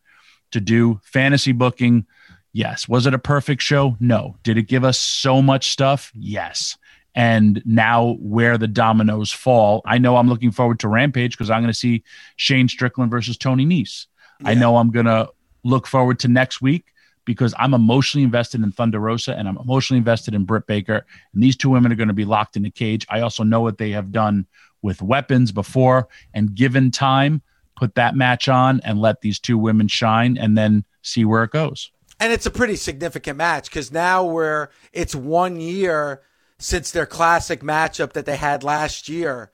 to 0.53 0.61
do. 0.61 0.99
Fantasy 1.03 1.51
booking, 1.51 2.05
yes. 2.53 2.87
Was 2.87 3.05
it 3.05 3.13
a 3.13 3.19
perfect 3.19 3.61
show? 3.61 3.97
No. 3.99 4.37
Did 4.43 4.57
it 4.57 4.63
give 4.63 4.83
us 4.83 4.97
so 4.97 5.41
much 5.41 5.71
stuff? 5.71 6.11
Yes. 6.15 6.77
And 7.15 7.61
now 7.65 8.17
where 8.19 8.57
the 8.57 8.67
dominoes 8.67 9.31
fall, 9.31 9.81
I 9.85 9.99
know 9.99 10.15
I'm 10.15 10.29
looking 10.29 10.51
forward 10.51 10.79
to 10.79 10.87
Rampage 10.87 11.37
because 11.37 11.51
I'm 11.51 11.61
going 11.61 11.73
to 11.73 11.77
see 11.77 12.03
Shane 12.37 12.67
Strickland 12.67 13.11
versus 13.11 13.37
Tony 13.37 13.65
Nese. 13.65 14.07
Yeah. 14.41 14.49
I 14.49 14.53
know 14.55 14.77
I'm 14.77 14.89
going 14.89 15.05
to 15.05 15.29
look 15.63 15.85
forward 15.85 16.19
to 16.19 16.27
next 16.27 16.61
week 16.61 16.92
because 17.25 17.53
I'm 17.57 17.73
emotionally 17.73 18.23
invested 18.23 18.61
in 18.63 18.71
Thunder 18.71 18.99
Rosa 18.99 19.35
and 19.35 19.47
I'm 19.47 19.57
emotionally 19.57 19.97
invested 19.97 20.33
in 20.33 20.45
Britt 20.45 20.67
Baker. 20.67 21.05
And 21.33 21.43
these 21.43 21.55
two 21.55 21.69
women 21.69 21.91
are 21.91 21.95
going 21.95 22.07
to 22.07 22.13
be 22.13 22.25
locked 22.25 22.57
in 22.57 22.65
a 22.65 22.71
cage. 22.71 23.05
I 23.09 23.21
also 23.21 23.43
know 23.43 23.61
what 23.61 23.77
they 23.77 23.91
have 23.91 24.11
done 24.11 24.45
with 24.81 25.01
weapons 25.01 25.51
before. 25.51 26.07
And 26.33 26.53
given 26.53 26.91
time, 26.91 27.41
put 27.75 27.95
that 27.95 28.15
match 28.15 28.47
on 28.47 28.81
and 28.83 28.99
let 28.99 29.21
these 29.21 29.39
two 29.39 29.57
women 29.57 29.87
shine 29.87 30.37
and 30.37 30.57
then 30.57 30.83
see 31.01 31.25
where 31.25 31.43
it 31.43 31.51
goes. 31.51 31.91
And 32.19 32.31
it's 32.31 32.45
a 32.45 32.51
pretty 32.51 32.75
significant 32.75 33.37
match 33.37 33.69
because 33.69 33.91
now 33.91 34.23
we're 34.23 34.69
it's 34.91 35.15
one 35.15 35.59
year 35.59 36.21
since 36.59 36.91
their 36.91 37.05
classic 37.05 37.61
matchup 37.61 38.13
that 38.13 38.25
they 38.25 38.37
had 38.37 38.63
last 38.63 39.09
year 39.09 39.51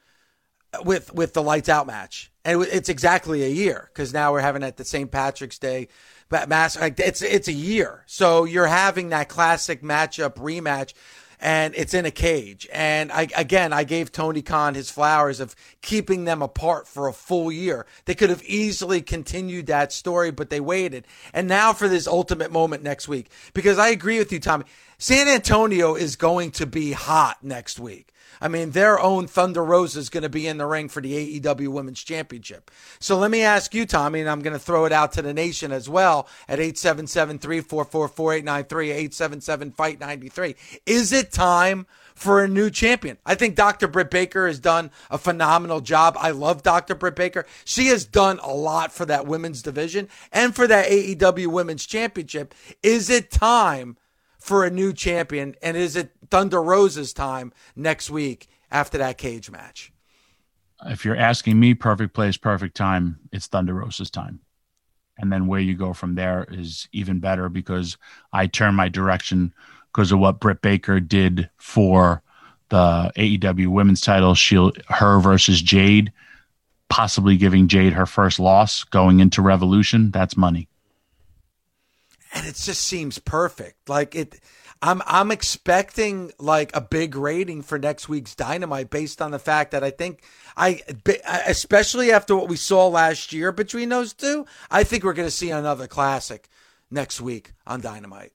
with 0.83 1.13
with 1.13 1.33
the 1.33 1.41
lights 1.41 1.69
out 1.69 1.87
match. 1.87 2.31
And 2.45 2.61
it's 2.63 2.89
exactly 2.89 3.43
a 3.43 3.49
year 3.49 3.89
because 3.93 4.13
now 4.13 4.31
we're 4.31 4.41
having 4.41 4.63
it 4.63 4.67
at 4.67 4.77
the 4.77 4.85
St. 4.85 5.11
Patrick's 5.11 5.59
Day 5.59 5.87
mass. 6.31 6.75
It's 6.75 7.21
it's 7.21 7.47
a 7.47 7.53
year, 7.53 8.03
so 8.05 8.45
you're 8.45 8.67
having 8.67 9.09
that 9.09 9.29
classic 9.29 9.81
matchup 9.81 10.35
rematch, 10.35 10.93
and 11.39 11.73
it's 11.75 11.93
in 11.93 12.05
a 12.05 12.11
cage. 12.11 12.67
And 12.71 13.11
I 13.11 13.27
again, 13.35 13.73
I 13.73 13.83
gave 13.83 14.11
Tony 14.11 14.41
Khan 14.41 14.75
his 14.75 14.91
flowers 14.91 15.39
of 15.39 15.55
keeping 15.81 16.25
them 16.25 16.41
apart 16.41 16.87
for 16.87 17.07
a 17.07 17.13
full 17.13 17.51
year. 17.51 17.85
They 18.05 18.15
could 18.15 18.29
have 18.29 18.43
easily 18.43 19.01
continued 19.01 19.67
that 19.67 19.91
story, 19.91 20.31
but 20.31 20.49
they 20.49 20.59
waited. 20.59 21.05
And 21.33 21.47
now 21.47 21.73
for 21.73 21.87
this 21.87 22.07
ultimate 22.07 22.51
moment 22.51 22.83
next 22.83 23.07
week, 23.07 23.29
because 23.53 23.77
I 23.77 23.89
agree 23.89 24.19
with 24.19 24.31
you, 24.31 24.39
Tommy. 24.39 24.65
San 24.97 25.29
Antonio 25.29 25.95
is 25.95 26.17
going 26.17 26.51
to 26.51 26.65
be 26.65 26.91
hot 26.91 27.37
next 27.41 27.79
week. 27.79 28.13
I 28.41 28.47
mean, 28.47 28.71
their 28.71 28.99
own 28.99 29.27
Thunder 29.27 29.63
Rosa 29.63 29.99
is 29.99 30.09
going 30.09 30.23
to 30.23 30.29
be 30.29 30.47
in 30.47 30.57
the 30.57 30.65
ring 30.65 30.89
for 30.89 31.01
the 31.01 31.39
AEW 31.39 31.69
Women's 31.69 32.03
Championship. 32.03 32.71
So 32.99 33.17
let 33.17 33.31
me 33.31 33.41
ask 33.41 33.73
you, 33.73 33.85
Tommy, 33.85 34.19
and 34.19 34.29
I'm 34.29 34.41
going 34.41 34.53
to 34.53 34.59
throw 34.59 34.85
it 34.85 34.91
out 34.91 35.11
to 35.13 35.21
the 35.21 35.33
nation 35.33 35.71
as 35.71 35.89
well 35.89 36.27
at 36.47 36.59
877 36.59 37.39
344 37.39 38.07
4893, 38.07 38.91
877 38.91 39.71
Fight 39.71 39.99
93. 39.99 40.55
Is 40.85 41.11
it 41.11 41.31
time? 41.31 41.85
for 42.19 42.43
a 42.43 42.49
new 42.49 42.69
champion. 42.69 43.17
I 43.25 43.35
think 43.35 43.55
Dr. 43.55 43.87
Britt 43.87 44.11
Baker 44.11 44.45
has 44.45 44.59
done 44.59 44.91
a 45.09 45.17
phenomenal 45.17 45.79
job. 45.79 46.17
I 46.19 46.31
love 46.31 46.63
Dr. 46.63 46.93
Britt 46.93 47.15
Baker. 47.15 47.45
She 47.63 47.87
has 47.87 48.03
done 48.03 48.39
a 48.43 48.51
lot 48.51 48.91
for 48.91 49.05
that 49.05 49.25
women's 49.25 49.61
division 49.61 50.09
and 50.33 50.53
for 50.53 50.67
that 50.67 50.89
AEW 50.89 51.47
Women's 51.47 51.85
Championship. 51.85 52.53
Is 52.83 53.09
it 53.09 53.31
time 53.31 53.95
for 54.37 54.65
a 54.65 54.69
new 54.69 54.91
champion? 54.91 55.55
And 55.61 55.77
is 55.77 55.95
it 55.95 56.11
Thunder 56.29 56.61
Rosa's 56.61 57.13
time 57.13 57.51
next 57.75 58.09
week 58.09 58.47
after 58.71 58.97
that 58.99 59.17
cage 59.17 59.49
match? 59.49 59.91
If 60.85 61.03
you're 61.03 61.17
asking 61.17 61.59
me, 61.59 61.73
perfect 61.73 62.13
place, 62.13 62.37
perfect 62.37 62.75
time, 62.77 63.19
it's 63.31 63.47
Thunder 63.47 63.73
Rosa's 63.73 64.09
time. 64.09 64.39
And 65.17 65.31
then 65.31 65.47
where 65.47 65.59
you 65.59 65.75
go 65.75 65.91
from 65.91 66.15
there 66.15 66.47
is 66.49 66.87
even 66.93 67.19
better 67.19 67.49
because 67.49 67.97
I 68.31 68.47
turn 68.47 68.75
my 68.75 68.87
direction 68.87 69.53
because 69.91 70.13
of 70.13 70.19
what 70.19 70.39
Britt 70.39 70.61
Baker 70.61 71.01
did 71.01 71.49
for 71.57 72.21
the 72.69 73.11
AEW 73.17 73.67
women's 73.67 73.99
title, 73.99 74.35
she 74.35 74.55
her 74.87 75.19
versus 75.19 75.61
Jade, 75.61 76.13
possibly 76.87 77.35
giving 77.35 77.67
Jade 77.67 77.93
her 77.93 78.05
first 78.05 78.39
loss 78.39 78.85
going 78.85 79.19
into 79.19 79.41
Revolution. 79.41 80.11
That's 80.11 80.37
money. 80.37 80.68
And 82.33 82.45
it 82.45 82.55
just 82.55 82.81
seems 82.81 83.17
perfect. 83.17 83.89
Like 83.89 84.15
it 84.15 84.39
I'm 84.81 85.01
I'm 85.05 85.31
expecting 85.31 86.31
like 86.39 86.75
a 86.75 86.81
big 86.81 87.15
rating 87.15 87.63
for 87.63 87.77
next 87.77 88.07
week's 88.07 88.33
Dynamite 88.35 88.89
based 88.89 89.21
on 89.21 89.31
the 89.31 89.39
fact 89.39 89.71
that 89.71 89.83
I 89.83 89.89
think 89.89 90.23
I 90.55 90.81
especially 91.47 92.11
after 92.11 92.35
what 92.35 92.47
we 92.47 92.55
saw 92.55 92.87
last 92.87 93.33
year 93.33 93.51
between 93.51 93.89
those 93.89 94.13
two, 94.13 94.45
I 94.71 94.83
think 94.83 95.03
we're 95.03 95.13
going 95.13 95.27
to 95.27 95.31
see 95.31 95.49
another 95.49 95.87
classic 95.87 96.47
next 96.89 97.19
week 97.19 97.53
on 97.67 97.81
Dynamite. 97.81 98.31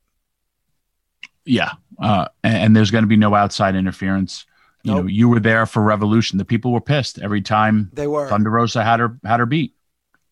Yeah, 1.47 1.73
uh, 1.99 2.29
and, 2.43 2.57
and, 2.57 2.77
there's 2.77 2.91
going 2.91 3.05
to 3.05 3.09
be 3.09 3.19
no 3.19 3.35
outside 3.35 3.77
interference. 3.77 4.47
You 4.83 4.95
nope. 4.95 5.03
know, 5.03 5.09
you 5.11 5.29
were 5.29 5.41
there 5.41 5.67
for 5.67 5.83
Revolution. 5.83 6.39
The 6.39 6.45
people 6.47 6.73
were 6.73 6.81
pissed 6.81 7.19
every 7.19 7.43
time 7.43 7.91
they 7.93 8.07
were. 8.07 8.29
Thunder 8.29 8.49
Rosa 8.49 8.83
had 8.83 9.01
her 9.01 9.19
had 9.25 9.41
her 9.41 9.47
beat. 9.47 9.75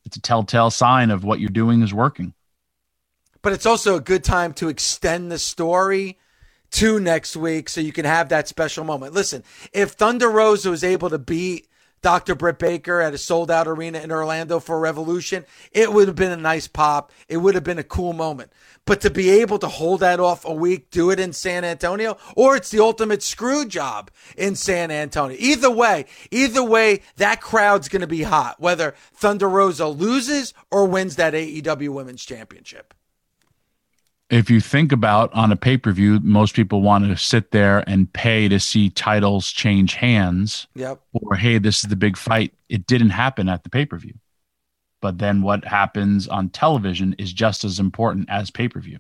It's 0.04 0.16
a 0.16 0.22
telltale 0.22 0.70
sign 0.70 1.10
of 1.10 1.22
what 1.22 1.38
you're 1.38 1.50
doing 1.50 1.82
is 1.82 1.92
working. 1.92 2.32
But 3.42 3.52
it's 3.52 3.66
also 3.66 3.96
a 3.96 4.00
good 4.00 4.24
time 4.24 4.54
to 4.54 4.68
extend 4.68 5.30
the 5.30 5.38
story 5.38 6.18
to 6.72 6.98
next 7.00 7.36
week 7.36 7.68
so 7.68 7.80
you 7.80 7.92
can 7.92 8.04
have 8.04 8.28
that 8.30 8.48
special 8.48 8.84
moment. 8.84 9.12
Listen, 9.12 9.42
if 9.72 9.90
Thunder 9.90 10.30
Rosa 10.30 10.70
was 10.70 10.84
able 10.84 11.10
to 11.10 11.18
beat 11.18 11.68
Dr. 12.02 12.34
Britt 12.34 12.58
Baker 12.58 13.00
at 13.00 13.14
a 13.14 13.18
sold 13.18 13.48
out 13.50 13.68
arena 13.68 14.00
in 14.00 14.10
Orlando 14.10 14.58
for 14.58 14.80
Revolution, 14.80 15.44
it 15.70 15.92
would 15.92 16.08
have 16.08 16.16
been 16.16 16.32
a 16.32 16.36
nice 16.36 16.66
pop. 16.66 17.12
It 17.28 17.36
would 17.36 17.54
have 17.54 17.62
been 17.62 17.78
a 17.78 17.84
cool 17.84 18.12
moment. 18.12 18.52
But 18.84 19.00
to 19.02 19.10
be 19.10 19.30
able 19.30 19.60
to 19.60 19.68
hold 19.68 20.00
that 20.00 20.18
off 20.18 20.44
a 20.44 20.52
week, 20.52 20.90
do 20.90 21.10
it 21.10 21.20
in 21.20 21.32
San 21.32 21.64
Antonio, 21.64 22.16
or 22.34 22.56
it's 22.56 22.70
the 22.70 22.80
ultimate 22.80 23.22
screw 23.22 23.64
job 23.64 24.10
in 24.36 24.56
San 24.56 24.90
Antonio. 24.90 25.36
Either 25.38 25.70
way, 25.70 26.06
either 26.32 26.64
way, 26.64 27.02
that 27.16 27.40
crowd's 27.40 27.88
going 27.88 28.00
to 28.00 28.08
be 28.08 28.22
hot, 28.22 28.60
whether 28.60 28.94
Thunder 29.14 29.48
Rosa 29.48 29.86
loses 29.86 30.54
or 30.72 30.86
wins 30.86 31.16
that 31.16 31.34
AEW 31.34 31.90
Women's 31.90 32.24
Championship 32.24 32.94
if 34.32 34.48
you 34.48 34.60
think 34.60 34.92
about 34.92 35.32
on 35.34 35.52
a 35.52 35.56
pay 35.56 35.76
per 35.76 35.92
view, 35.92 36.18
most 36.22 36.56
people 36.56 36.80
want 36.80 37.04
to 37.04 37.16
sit 37.18 37.50
there 37.50 37.84
and 37.86 38.10
pay 38.12 38.48
to 38.48 38.58
see 38.58 38.88
titles 38.88 39.52
change 39.52 39.94
hands. 39.94 40.66
Yep. 40.74 41.00
Or 41.12 41.36
hey, 41.36 41.58
this 41.58 41.84
is 41.84 41.90
the 41.90 41.96
big 41.96 42.16
fight. 42.16 42.54
It 42.70 42.86
didn't 42.86 43.10
happen 43.10 43.50
at 43.50 43.62
the 43.62 43.68
pay 43.68 43.84
per 43.84 43.98
view, 43.98 44.14
but 45.02 45.18
then 45.18 45.42
what 45.42 45.66
happens 45.66 46.28
on 46.28 46.48
television 46.48 47.14
is 47.18 47.30
just 47.32 47.62
as 47.62 47.78
important 47.78 48.30
as 48.30 48.50
pay 48.50 48.68
per 48.68 48.80
view, 48.80 48.98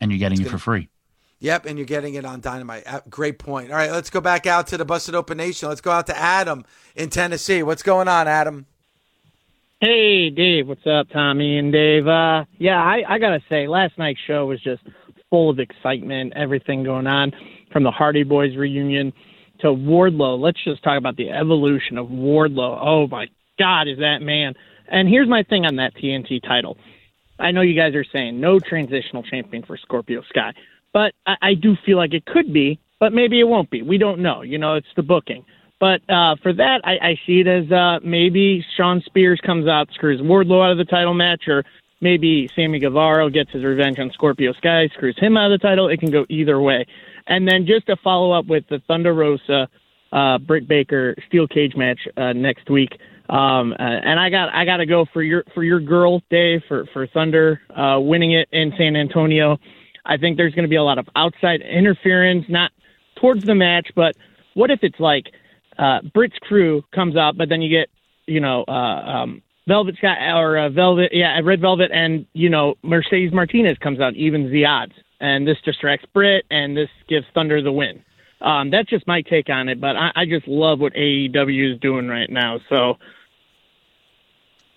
and 0.00 0.10
you're 0.10 0.18
getting 0.18 0.40
it's 0.40 0.48
it 0.48 0.50
for 0.50 0.58
free. 0.58 0.88
Yep, 1.38 1.66
and 1.66 1.78
you're 1.78 1.86
getting 1.86 2.14
it 2.14 2.24
on 2.24 2.40
Dynamite. 2.40 2.84
Uh, 2.86 3.02
great 3.08 3.38
point. 3.38 3.70
All 3.70 3.76
right, 3.76 3.92
let's 3.92 4.10
go 4.10 4.20
back 4.20 4.46
out 4.46 4.66
to 4.68 4.78
the 4.78 4.84
Busted 4.86 5.14
Open 5.14 5.36
Nation. 5.36 5.68
Let's 5.68 5.82
go 5.82 5.92
out 5.92 6.06
to 6.08 6.16
Adam 6.16 6.64
in 6.96 7.10
Tennessee. 7.10 7.62
What's 7.62 7.84
going 7.84 8.08
on, 8.08 8.26
Adam? 8.26 8.66
Hey, 9.78 10.30
Dave. 10.30 10.68
What's 10.68 10.86
up, 10.86 11.08
Tommy 11.12 11.58
and 11.58 11.70
Dave? 11.70 12.06
Uh, 12.06 12.46
yeah, 12.56 12.78
I, 12.82 13.02
I 13.06 13.18
got 13.18 13.32
to 13.32 13.40
say, 13.46 13.68
last 13.68 13.98
night's 13.98 14.18
show 14.26 14.46
was 14.46 14.58
just 14.62 14.82
full 15.28 15.50
of 15.50 15.58
excitement, 15.58 16.32
everything 16.34 16.82
going 16.82 17.06
on 17.06 17.30
from 17.70 17.82
the 17.82 17.90
Hardy 17.90 18.22
Boys 18.22 18.56
reunion 18.56 19.12
to 19.60 19.66
Wardlow. 19.66 20.40
Let's 20.40 20.64
just 20.64 20.82
talk 20.82 20.96
about 20.96 21.18
the 21.18 21.28
evolution 21.28 21.98
of 21.98 22.06
Wardlow. 22.06 22.78
Oh, 22.80 23.06
my 23.06 23.26
God, 23.58 23.86
is 23.86 23.98
that 23.98 24.22
man. 24.22 24.54
And 24.90 25.10
here's 25.10 25.28
my 25.28 25.42
thing 25.42 25.66
on 25.66 25.76
that 25.76 25.94
TNT 25.94 26.42
title. 26.42 26.78
I 27.38 27.50
know 27.50 27.60
you 27.60 27.78
guys 27.78 27.94
are 27.94 28.06
saying 28.14 28.40
no 28.40 28.58
transitional 28.58 29.24
champion 29.24 29.62
for 29.62 29.76
Scorpio 29.76 30.22
Sky, 30.30 30.54
but 30.94 31.12
I, 31.26 31.34
I 31.42 31.54
do 31.54 31.74
feel 31.84 31.98
like 31.98 32.14
it 32.14 32.24
could 32.24 32.50
be, 32.50 32.80
but 32.98 33.12
maybe 33.12 33.40
it 33.40 33.44
won't 33.44 33.68
be. 33.68 33.82
We 33.82 33.98
don't 33.98 34.20
know. 34.20 34.40
You 34.40 34.56
know, 34.56 34.76
it's 34.76 34.86
the 34.96 35.02
booking. 35.02 35.44
But 35.78 36.08
uh, 36.08 36.36
for 36.42 36.52
that, 36.54 36.80
I, 36.84 36.92
I 37.10 37.20
see 37.26 37.40
it 37.40 37.46
as 37.46 37.70
uh, 37.70 37.98
maybe 38.02 38.64
Shawn 38.76 39.02
Spears 39.04 39.40
comes 39.44 39.68
out, 39.68 39.88
screws 39.92 40.20
Wardlow 40.20 40.64
out 40.64 40.72
of 40.72 40.78
the 40.78 40.84
title 40.84 41.12
match, 41.12 41.48
or 41.48 41.64
maybe 42.00 42.48
Sammy 42.56 42.78
Guevara 42.78 43.30
gets 43.30 43.50
his 43.50 43.62
revenge 43.62 43.98
on 43.98 44.10
Scorpio 44.12 44.52
Sky, 44.54 44.88
screws 44.94 45.18
him 45.18 45.36
out 45.36 45.52
of 45.52 45.60
the 45.60 45.66
title. 45.66 45.88
It 45.88 46.00
can 46.00 46.10
go 46.10 46.24
either 46.28 46.60
way. 46.60 46.86
And 47.26 47.46
then 47.46 47.66
just 47.66 47.86
to 47.86 47.96
follow 47.96 48.32
up 48.32 48.46
with 48.46 48.64
the 48.68 48.80
Thunder 48.86 49.12
Rosa, 49.12 49.68
uh, 50.12 50.38
Britt 50.38 50.68
Baker 50.68 51.14
steel 51.26 51.46
cage 51.46 51.74
match 51.76 52.00
uh, 52.16 52.32
next 52.32 52.70
week. 52.70 52.90
Um, 53.28 53.72
uh, 53.72 53.82
and 53.82 54.20
I 54.20 54.30
got 54.30 54.54
I 54.54 54.64
got 54.64 54.76
to 54.76 54.86
go 54.86 55.04
for 55.12 55.20
your 55.20 55.42
for 55.52 55.64
your 55.64 55.80
girl 55.80 56.22
Dave 56.30 56.62
for 56.68 56.86
for 56.92 57.08
Thunder 57.08 57.60
uh, 57.76 57.98
winning 57.98 58.32
it 58.32 58.48
in 58.52 58.72
San 58.78 58.94
Antonio. 58.94 59.58
I 60.04 60.16
think 60.16 60.36
there's 60.36 60.54
going 60.54 60.64
to 60.64 60.68
be 60.68 60.76
a 60.76 60.84
lot 60.84 60.98
of 60.98 61.08
outside 61.16 61.60
interference, 61.60 62.44
not 62.48 62.70
towards 63.16 63.44
the 63.44 63.56
match, 63.56 63.88
but 63.96 64.14
what 64.54 64.70
if 64.70 64.78
it's 64.82 65.00
like 65.00 65.24
uh, 65.78 66.00
Britt's 66.14 66.38
crew 66.40 66.82
comes 66.94 67.16
out, 67.16 67.36
but 67.36 67.48
then 67.48 67.62
you 67.62 67.68
get, 67.68 67.88
you 68.26 68.40
know, 68.40 68.64
uh, 68.66 68.72
um, 68.72 69.42
Velvet 69.68 69.96
Sky 69.96 70.30
or 70.30 70.56
uh, 70.56 70.68
Velvet, 70.68 71.10
yeah, 71.12 71.40
Red 71.42 71.60
Velvet, 71.60 71.90
and 71.92 72.26
you 72.32 72.48
know 72.48 72.76
Mercedes 72.82 73.32
Martinez 73.32 73.76
comes 73.78 74.00
out, 74.00 74.14
evens 74.14 74.50
the 74.52 74.64
odds, 74.64 74.92
and 75.20 75.46
this 75.46 75.58
distracts 75.64 76.06
Britt, 76.12 76.44
and 76.50 76.76
this 76.76 76.88
gives 77.08 77.26
Thunder 77.34 77.60
the 77.60 77.72
win. 77.72 78.02
Um, 78.40 78.70
that's 78.70 78.88
just 78.88 79.06
my 79.06 79.22
take 79.22 79.48
on 79.48 79.68
it, 79.68 79.80
but 79.80 79.96
I, 79.96 80.12
I 80.14 80.24
just 80.26 80.46
love 80.46 80.78
what 80.78 80.92
AEW 80.92 81.74
is 81.74 81.80
doing 81.80 82.06
right 82.06 82.30
now. 82.30 82.60
So 82.68 82.98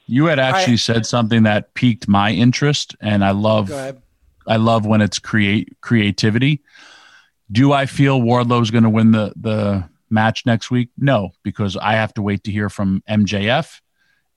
you 0.08 0.26
had 0.26 0.40
actually 0.40 0.74
I, 0.74 0.78
said 0.78 1.06
something 1.06 1.44
that 1.44 1.74
piqued 1.76 2.08
my 2.08 2.32
interest, 2.32 2.96
and 3.00 3.24
I 3.24 3.32
love, 3.32 3.72
I 4.48 4.56
love 4.56 4.86
when 4.86 5.02
it's 5.02 5.20
create 5.20 5.78
creativity. 5.82 6.62
Do 7.52 7.74
I 7.74 7.86
feel 7.86 8.22
Wardlow's 8.22 8.72
going 8.72 8.86
to 8.86 8.90
win 8.90 9.12
the 9.12 9.34
the 9.36 9.84
match 10.10 10.46
next 10.46 10.72
week? 10.72 10.90
No, 10.98 11.32
because 11.44 11.78
I 11.78 11.94
have 11.94 12.14
to 12.16 12.22
wait 12.22 12.44
to 12.46 12.52
hear 12.52 12.70
from 12.70 13.04
MJF 13.10 13.82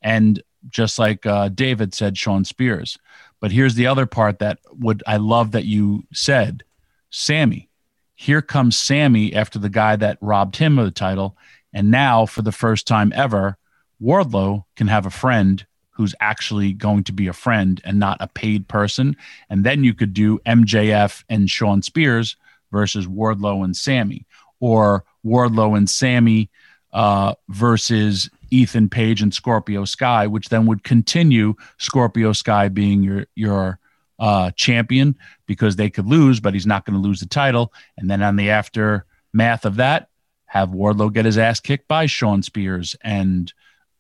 and 0.00 0.42
just 0.68 0.98
like 0.98 1.26
uh, 1.26 1.48
David 1.48 1.94
said, 1.94 2.16
Shawn 2.16 2.44
Spears. 2.44 2.98
But 3.40 3.52
here's 3.52 3.74
the 3.74 3.86
other 3.86 4.06
part 4.06 4.38
that 4.38 4.58
would 4.70 5.02
I 5.06 5.16
love 5.16 5.52
that 5.52 5.64
you 5.64 6.04
said, 6.12 6.62
Sammy. 7.10 7.68
Here 8.14 8.42
comes 8.42 8.78
Sammy 8.78 9.34
after 9.34 9.58
the 9.58 9.68
guy 9.68 9.96
that 9.96 10.18
robbed 10.20 10.56
him 10.56 10.78
of 10.78 10.84
the 10.84 10.92
title, 10.92 11.36
and 11.72 11.90
now 11.90 12.26
for 12.26 12.42
the 12.42 12.52
first 12.52 12.86
time 12.86 13.12
ever, 13.14 13.58
Wardlow 14.00 14.64
can 14.76 14.86
have 14.86 15.06
a 15.06 15.10
friend 15.10 15.66
who's 15.90 16.14
actually 16.20 16.72
going 16.72 17.04
to 17.04 17.12
be 17.12 17.26
a 17.26 17.32
friend 17.32 17.80
and 17.84 17.98
not 17.98 18.16
a 18.20 18.28
paid 18.28 18.66
person. 18.68 19.16
And 19.50 19.64
then 19.64 19.84
you 19.84 19.92
could 19.92 20.14
do 20.14 20.38
MJF 20.46 21.24
and 21.28 21.50
Shawn 21.50 21.82
Spears 21.82 22.36
versus 22.70 23.06
Wardlow 23.06 23.64
and 23.64 23.76
Sammy, 23.76 24.26
or 24.60 25.04
Wardlow 25.24 25.76
and 25.76 25.88
Sammy 25.88 26.50
uh, 26.92 27.34
versus 27.48 28.28
Ethan 28.50 28.88
Page 28.88 29.22
and 29.22 29.32
Scorpio 29.32 29.84
Sky, 29.84 30.26
which 30.26 30.48
then 30.48 30.66
would 30.66 30.84
continue 30.84 31.54
Scorpio 31.78 32.32
Sky 32.32 32.68
being 32.68 33.02
your 33.02 33.26
your 33.34 33.78
uh, 34.18 34.50
champion 34.52 35.16
because 35.46 35.76
they 35.76 35.90
could 35.90 36.06
lose, 36.06 36.38
but 36.38 36.54
he's 36.54 36.66
not 36.66 36.84
going 36.84 36.94
to 36.94 37.06
lose 37.06 37.20
the 37.20 37.26
title. 37.26 37.72
And 37.96 38.08
then 38.08 38.22
on 38.22 38.36
the 38.36 38.50
aftermath 38.50 39.64
of 39.64 39.76
that, 39.76 40.08
have 40.46 40.68
Wardlow 40.68 41.12
get 41.12 41.24
his 41.24 41.38
ass 41.38 41.60
kicked 41.60 41.88
by 41.88 42.06
Shawn 42.06 42.42
Spears 42.42 42.94
and 43.02 43.52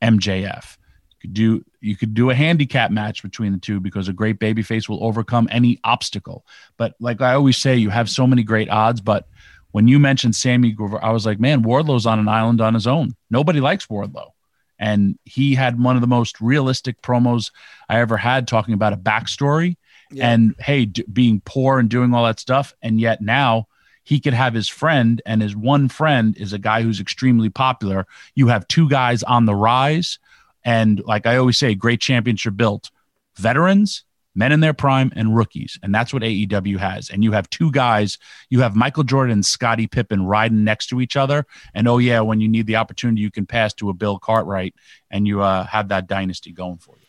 MJF. 0.02 0.76
You 1.10 1.16
could 1.20 1.34
do 1.34 1.64
you 1.80 1.96
could 1.96 2.14
do 2.14 2.30
a 2.30 2.34
handicap 2.34 2.90
match 2.90 3.22
between 3.22 3.52
the 3.52 3.58
two 3.58 3.80
because 3.80 4.08
a 4.08 4.12
great 4.12 4.38
babyface 4.38 4.88
will 4.88 5.02
overcome 5.02 5.48
any 5.50 5.80
obstacle. 5.82 6.44
But 6.76 6.94
like 7.00 7.20
I 7.20 7.34
always 7.34 7.56
say, 7.56 7.76
you 7.76 7.88
have 7.88 8.10
so 8.10 8.26
many 8.26 8.42
great 8.42 8.68
odds, 8.68 9.00
but 9.00 9.26
when 9.72 9.88
you 9.88 9.98
mentioned 9.98 10.36
Sammy 10.36 10.70
Guevara, 10.70 11.04
I 11.04 11.10
was 11.10 11.26
like, 11.26 11.40
man, 11.40 11.62
Wardlow's 11.62 12.06
on 12.06 12.18
an 12.18 12.28
island 12.28 12.60
on 12.60 12.74
his 12.74 12.86
own. 12.86 13.16
Nobody 13.30 13.60
likes 13.60 13.86
Wardlow. 13.86 14.30
And 14.78 15.18
he 15.24 15.54
had 15.54 15.82
one 15.82 15.96
of 15.96 16.00
the 16.00 16.08
most 16.08 16.40
realistic 16.40 17.00
promos 17.02 17.50
I 17.88 18.00
ever 18.00 18.16
had 18.16 18.48
talking 18.48 18.74
about 18.74 18.92
a 18.92 18.96
backstory 18.96 19.76
yeah. 20.10 20.30
and, 20.30 20.54
hey, 20.58 20.86
d- 20.86 21.04
being 21.12 21.42
poor 21.44 21.78
and 21.78 21.88
doing 21.88 22.14
all 22.14 22.24
that 22.24 22.40
stuff. 22.40 22.74
And 22.82 23.00
yet 23.00 23.20
now 23.20 23.68
he 24.04 24.18
could 24.20 24.34
have 24.34 24.52
his 24.52 24.68
friend, 24.68 25.22
and 25.24 25.40
his 25.40 25.54
one 25.54 25.88
friend 25.88 26.36
is 26.36 26.52
a 26.52 26.58
guy 26.58 26.82
who's 26.82 27.00
extremely 27.00 27.48
popular. 27.48 28.06
You 28.34 28.48
have 28.48 28.66
two 28.66 28.88
guys 28.88 29.22
on 29.22 29.46
the 29.46 29.54
rise. 29.54 30.18
And 30.64 31.00
like 31.04 31.26
I 31.26 31.36
always 31.36 31.58
say, 31.58 31.74
great 31.74 32.00
championship 32.00 32.56
built 32.56 32.90
veterans 33.36 34.04
men 34.34 34.52
in 34.52 34.60
their 34.60 34.74
prime 34.74 35.12
and 35.14 35.36
rookies. 35.36 35.78
And 35.82 35.94
that's 35.94 36.12
what 36.12 36.22
AEW 36.22 36.78
has. 36.78 37.10
And 37.10 37.22
you 37.22 37.32
have 37.32 37.48
two 37.50 37.70
guys, 37.70 38.18
you 38.50 38.60
have 38.60 38.74
Michael 38.74 39.04
Jordan 39.04 39.32
and 39.32 39.46
Scottie 39.46 39.86
Pippen 39.86 40.24
riding 40.24 40.64
next 40.64 40.86
to 40.88 41.00
each 41.00 41.16
other. 41.16 41.46
And 41.74 41.88
oh, 41.88 41.98
yeah, 41.98 42.20
when 42.20 42.40
you 42.40 42.48
need 42.48 42.66
the 42.66 42.76
opportunity, 42.76 43.20
you 43.20 43.30
can 43.30 43.46
pass 43.46 43.74
to 43.74 43.90
a 43.90 43.94
Bill 43.94 44.18
Cartwright 44.18 44.74
and 45.10 45.26
you 45.26 45.42
uh, 45.42 45.64
have 45.66 45.88
that 45.88 46.06
dynasty 46.06 46.52
going 46.52 46.78
for 46.78 46.96
you. 46.98 47.01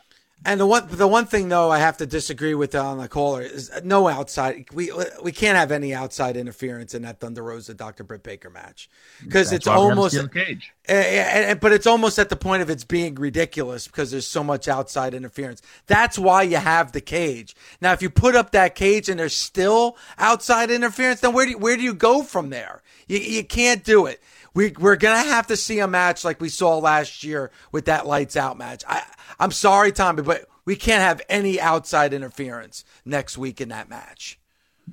And 0.46 0.60
the 0.60 0.66
one 0.66 0.88
the 0.90 1.08
one 1.08 1.26
thing 1.26 1.48
though 1.50 1.72
I 1.72 1.80
have 1.80 1.98
to 1.98 2.06
disagree 2.06 2.54
with 2.54 2.76
on 2.76 2.98
the 2.98 3.08
caller 3.08 3.42
is 3.42 3.72
no 3.84 4.08
outside 4.08 4.66
we 4.74 4.92
we 5.24 5.32
can't 5.32 5.58
have 5.58 5.72
any 5.72 5.94
outside 5.94 6.36
interference 6.36 6.94
in 6.94 7.04
that 7.04 7.20
Thunder 7.20 7.44
Rosa 7.44 7.74
Dr. 7.74 8.04
Britt 8.04 8.24
Baker 8.24 8.50
match 8.50 8.90
because 9.24 9.54
it's 9.54 9.68
almost 9.68 10.18
cage. 10.34 10.74
And, 10.86 11.62
but 11.62 11.72
it's 11.72 11.88
almost 11.88 12.20
at 12.20 12.28
the 12.28 12.36
point 12.36 12.62
of 12.62 12.70
it's 12.70 12.84
being 12.84 13.16
ridiculous 13.16 13.88
because 13.88 14.12
there's 14.12 14.28
so 14.28 14.44
much 14.44 14.68
outside 14.68 15.14
interference. 15.14 15.62
That's 15.88 16.20
why 16.20 16.44
you 16.44 16.58
have 16.58 16.92
the 16.92 17.02
cage. 17.02 17.56
Now 17.80 17.94
if 17.94 18.02
you 18.02 18.10
put 18.10 18.36
up 18.36 18.52
that 18.52 18.76
cage 18.76 19.08
and 19.08 19.20
there's 19.20 19.36
still 19.36 19.98
outside 20.18 20.70
interference, 20.72 21.22
then 21.22 21.34
where 21.34 21.46
do 21.46 21.52
you, 21.52 21.58
where 21.58 21.78
do 21.78 21.84
you 21.84 21.94
go 21.94 22.22
from 22.22 22.50
there? 22.50 22.82
You 23.08 23.20
you 23.20 23.44
can't 23.46 23.84
do 23.84 24.08
it. 24.08 24.22
We, 24.54 24.74
we're 24.80 24.96
to 24.98 25.30
have 25.30 25.48
to 25.48 25.58
see 25.58 25.80
a 25.80 25.88
match 25.88 26.24
like 26.24 26.40
we 26.40 26.50
saw 26.50 26.78
last 26.78 27.24
year 27.24 27.52
with 27.72 27.86
that 27.86 28.06
lights 28.06 28.36
out 28.36 28.58
match. 28.58 28.84
I, 28.88 29.04
I'm 29.40 29.52
sorry, 29.52 29.92
Tommy, 29.92 30.22
but 30.22 30.46
we 30.66 30.76
can't 30.76 31.02
have 31.02 31.22
any 31.28 31.60
outside 31.60 32.14
interference 32.14 32.86
next 33.04 33.38
week 33.38 33.60
in 33.60 33.70
that 33.70 33.90
match. 33.90 34.40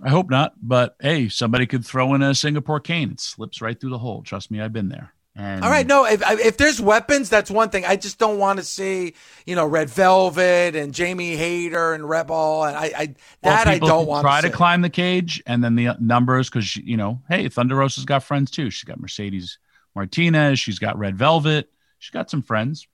I 0.02 0.08
hope 0.08 0.30
not, 0.30 0.54
but 0.62 0.96
hey, 1.00 1.28
somebody 1.28 1.66
could 1.66 1.84
throw 1.84 2.14
in 2.14 2.22
a 2.22 2.34
Singapore 2.34 2.80
cane. 2.80 3.10
It 3.10 3.20
slips 3.20 3.60
right 3.60 3.78
through 3.78 3.90
the 3.90 3.98
hole. 3.98 4.22
Trust 4.22 4.50
me, 4.50 4.60
I've 4.60 4.72
been 4.72 4.88
there. 4.88 5.12
And 5.36 5.62
All 5.64 5.70
right, 5.70 5.86
no, 5.86 6.06
if 6.06 6.22
if 6.40 6.56
there's 6.56 6.80
weapons, 6.80 7.30
that's 7.30 7.50
one 7.50 7.70
thing. 7.70 7.84
I 7.84 7.94
just 7.94 8.18
don't 8.18 8.38
want 8.38 8.58
to 8.58 8.64
see, 8.64 9.14
you 9.46 9.54
know, 9.54 9.64
Red 9.64 9.88
Velvet 9.88 10.74
and 10.74 10.92
Jamie 10.92 11.36
Hayter 11.36 11.94
and 11.94 12.08
Rebel, 12.08 12.64
and 12.64 12.76
I, 12.76 12.92
I 12.96 13.14
that 13.42 13.68
I 13.68 13.78
don't 13.78 14.06
want. 14.06 14.22
To. 14.22 14.26
Try 14.26 14.40
to, 14.40 14.50
to 14.50 14.56
climb 14.56 14.82
the 14.82 14.90
cage, 14.90 15.40
and 15.46 15.62
then 15.62 15.76
the 15.76 15.96
numbers, 16.00 16.50
because 16.50 16.74
you 16.76 16.96
know, 16.96 17.22
hey, 17.28 17.48
Thunder 17.48 17.76
Rosa's 17.76 18.04
got 18.04 18.24
friends 18.24 18.50
too. 18.50 18.70
She's 18.70 18.84
got 18.84 18.98
Mercedes 18.98 19.58
Martinez. 19.94 20.58
She's 20.58 20.80
got 20.80 20.98
Red 20.98 21.16
Velvet. 21.16 21.70
She's 22.00 22.10
got 22.10 22.28
some 22.28 22.42
friends. 22.42 22.88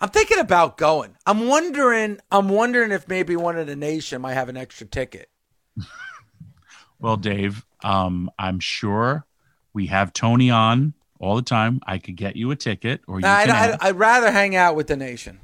I'm 0.00 0.08
thinking 0.08 0.40
about 0.40 0.76
going. 0.76 1.16
I'm 1.24 1.46
wondering. 1.46 2.18
I'm 2.32 2.48
wondering 2.48 2.90
if 2.90 3.06
maybe 3.06 3.36
one 3.36 3.56
of 3.56 3.68
the 3.68 3.76
nation 3.76 4.22
might 4.22 4.34
have 4.34 4.48
an 4.48 4.56
extra 4.56 4.88
ticket. 4.88 5.30
well, 6.98 7.16
Dave, 7.16 7.64
um, 7.84 8.28
I'm 8.40 8.58
sure 8.58 9.24
we 9.72 9.86
have 9.86 10.12
Tony 10.12 10.50
on 10.50 10.94
all 11.22 11.36
the 11.36 11.42
time. 11.42 11.80
I 11.86 11.96
could 11.98 12.16
get 12.16 12.36
you 12.36 12.50
a 12.50 12.56
ticket, 12.56 13.00
or 13.06 13.16
you. 13.18 13.22
Nah, 13.22 13.40
can 13.44 13.50
I'd, 13.50 13.78
I'd, 13.80 13.96
rather 13.96 14.30
hang 14.30 14.56
out 14.56 14.74
with 14.76 14.88
the 14.88 14.96
nation. 14.96 15.38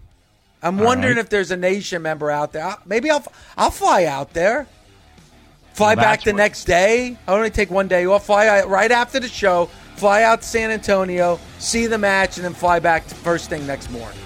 I'm 0.63 0.79
All 0.81 0.85
wondering 0.87 1.17
right. 1.17 1.25
if 1.25 1.31
there's 1.31 1.53
a 1.53 1.57
nation 1.57 2.03
member 2.03 2.31
out 2.31 2.53
there. 2.53 2.65
I'll- 2.65 2.83
Maybe 2.85 3.11
I'll 3.11 3.25
I'll 3.57 3.71
fly 3.71 4.05
out 4.05 4.35
there. 4.35 4.67
Fly 5.73 5.95
Well, 5.95 6.05
back 6.05 6.25
the 6.25 6.33
what- 6.33 6.39
next 6.39 6.65
day. 6.65 7.17
I 7.27 7.33
only 7.33 7.51
take 7.51 7.71
one 7.71 7.87
day 7.89 8.05
off. 8.07 8.27
Fly 8.27 8.49
out 8.49 8.69
right 8.69 8.91
after 8.91 9.21
the 9.21 9.29
show. 9.29 9.71
Fly 9.95 10.23
out 10.25 10.43
to 10.43 10.47
San 10.47 10.71
Antonio, 10.71 11.41
see 11.59 11.87
the 11.87 11.99
match, 11.99 12.37
and 12.37 12.45
then 12.45 12.55
fly 12.55 12.79
back 12.81 13.05
first 13.05 13.49
thing 13.49 13.67
next 13.67 13.91
morning. 13.91 14.19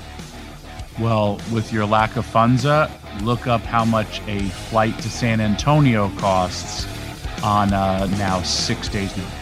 Well, 1.00 1.40
with 1.52 1.72
your 1.72 1.86
lack 1.86 2.16
of 2.16 2.26
funza, 2.26 2.90
look 3.22 3.46
up 3.46 3.62
how 3.62 3.84
much 3.84 4.20
a 4.26 4.40
flight 4.70 4.98
to 4.98 5.08
San 5.10 5.40
Antonio 5.40 6.10
costs 6.18 6.86
on 7.42 7.72
uh, 7.72 8.06
now 8.18 8.42
six 8.42 8.88
days 8.90 9.16
notice. 9.16 9.41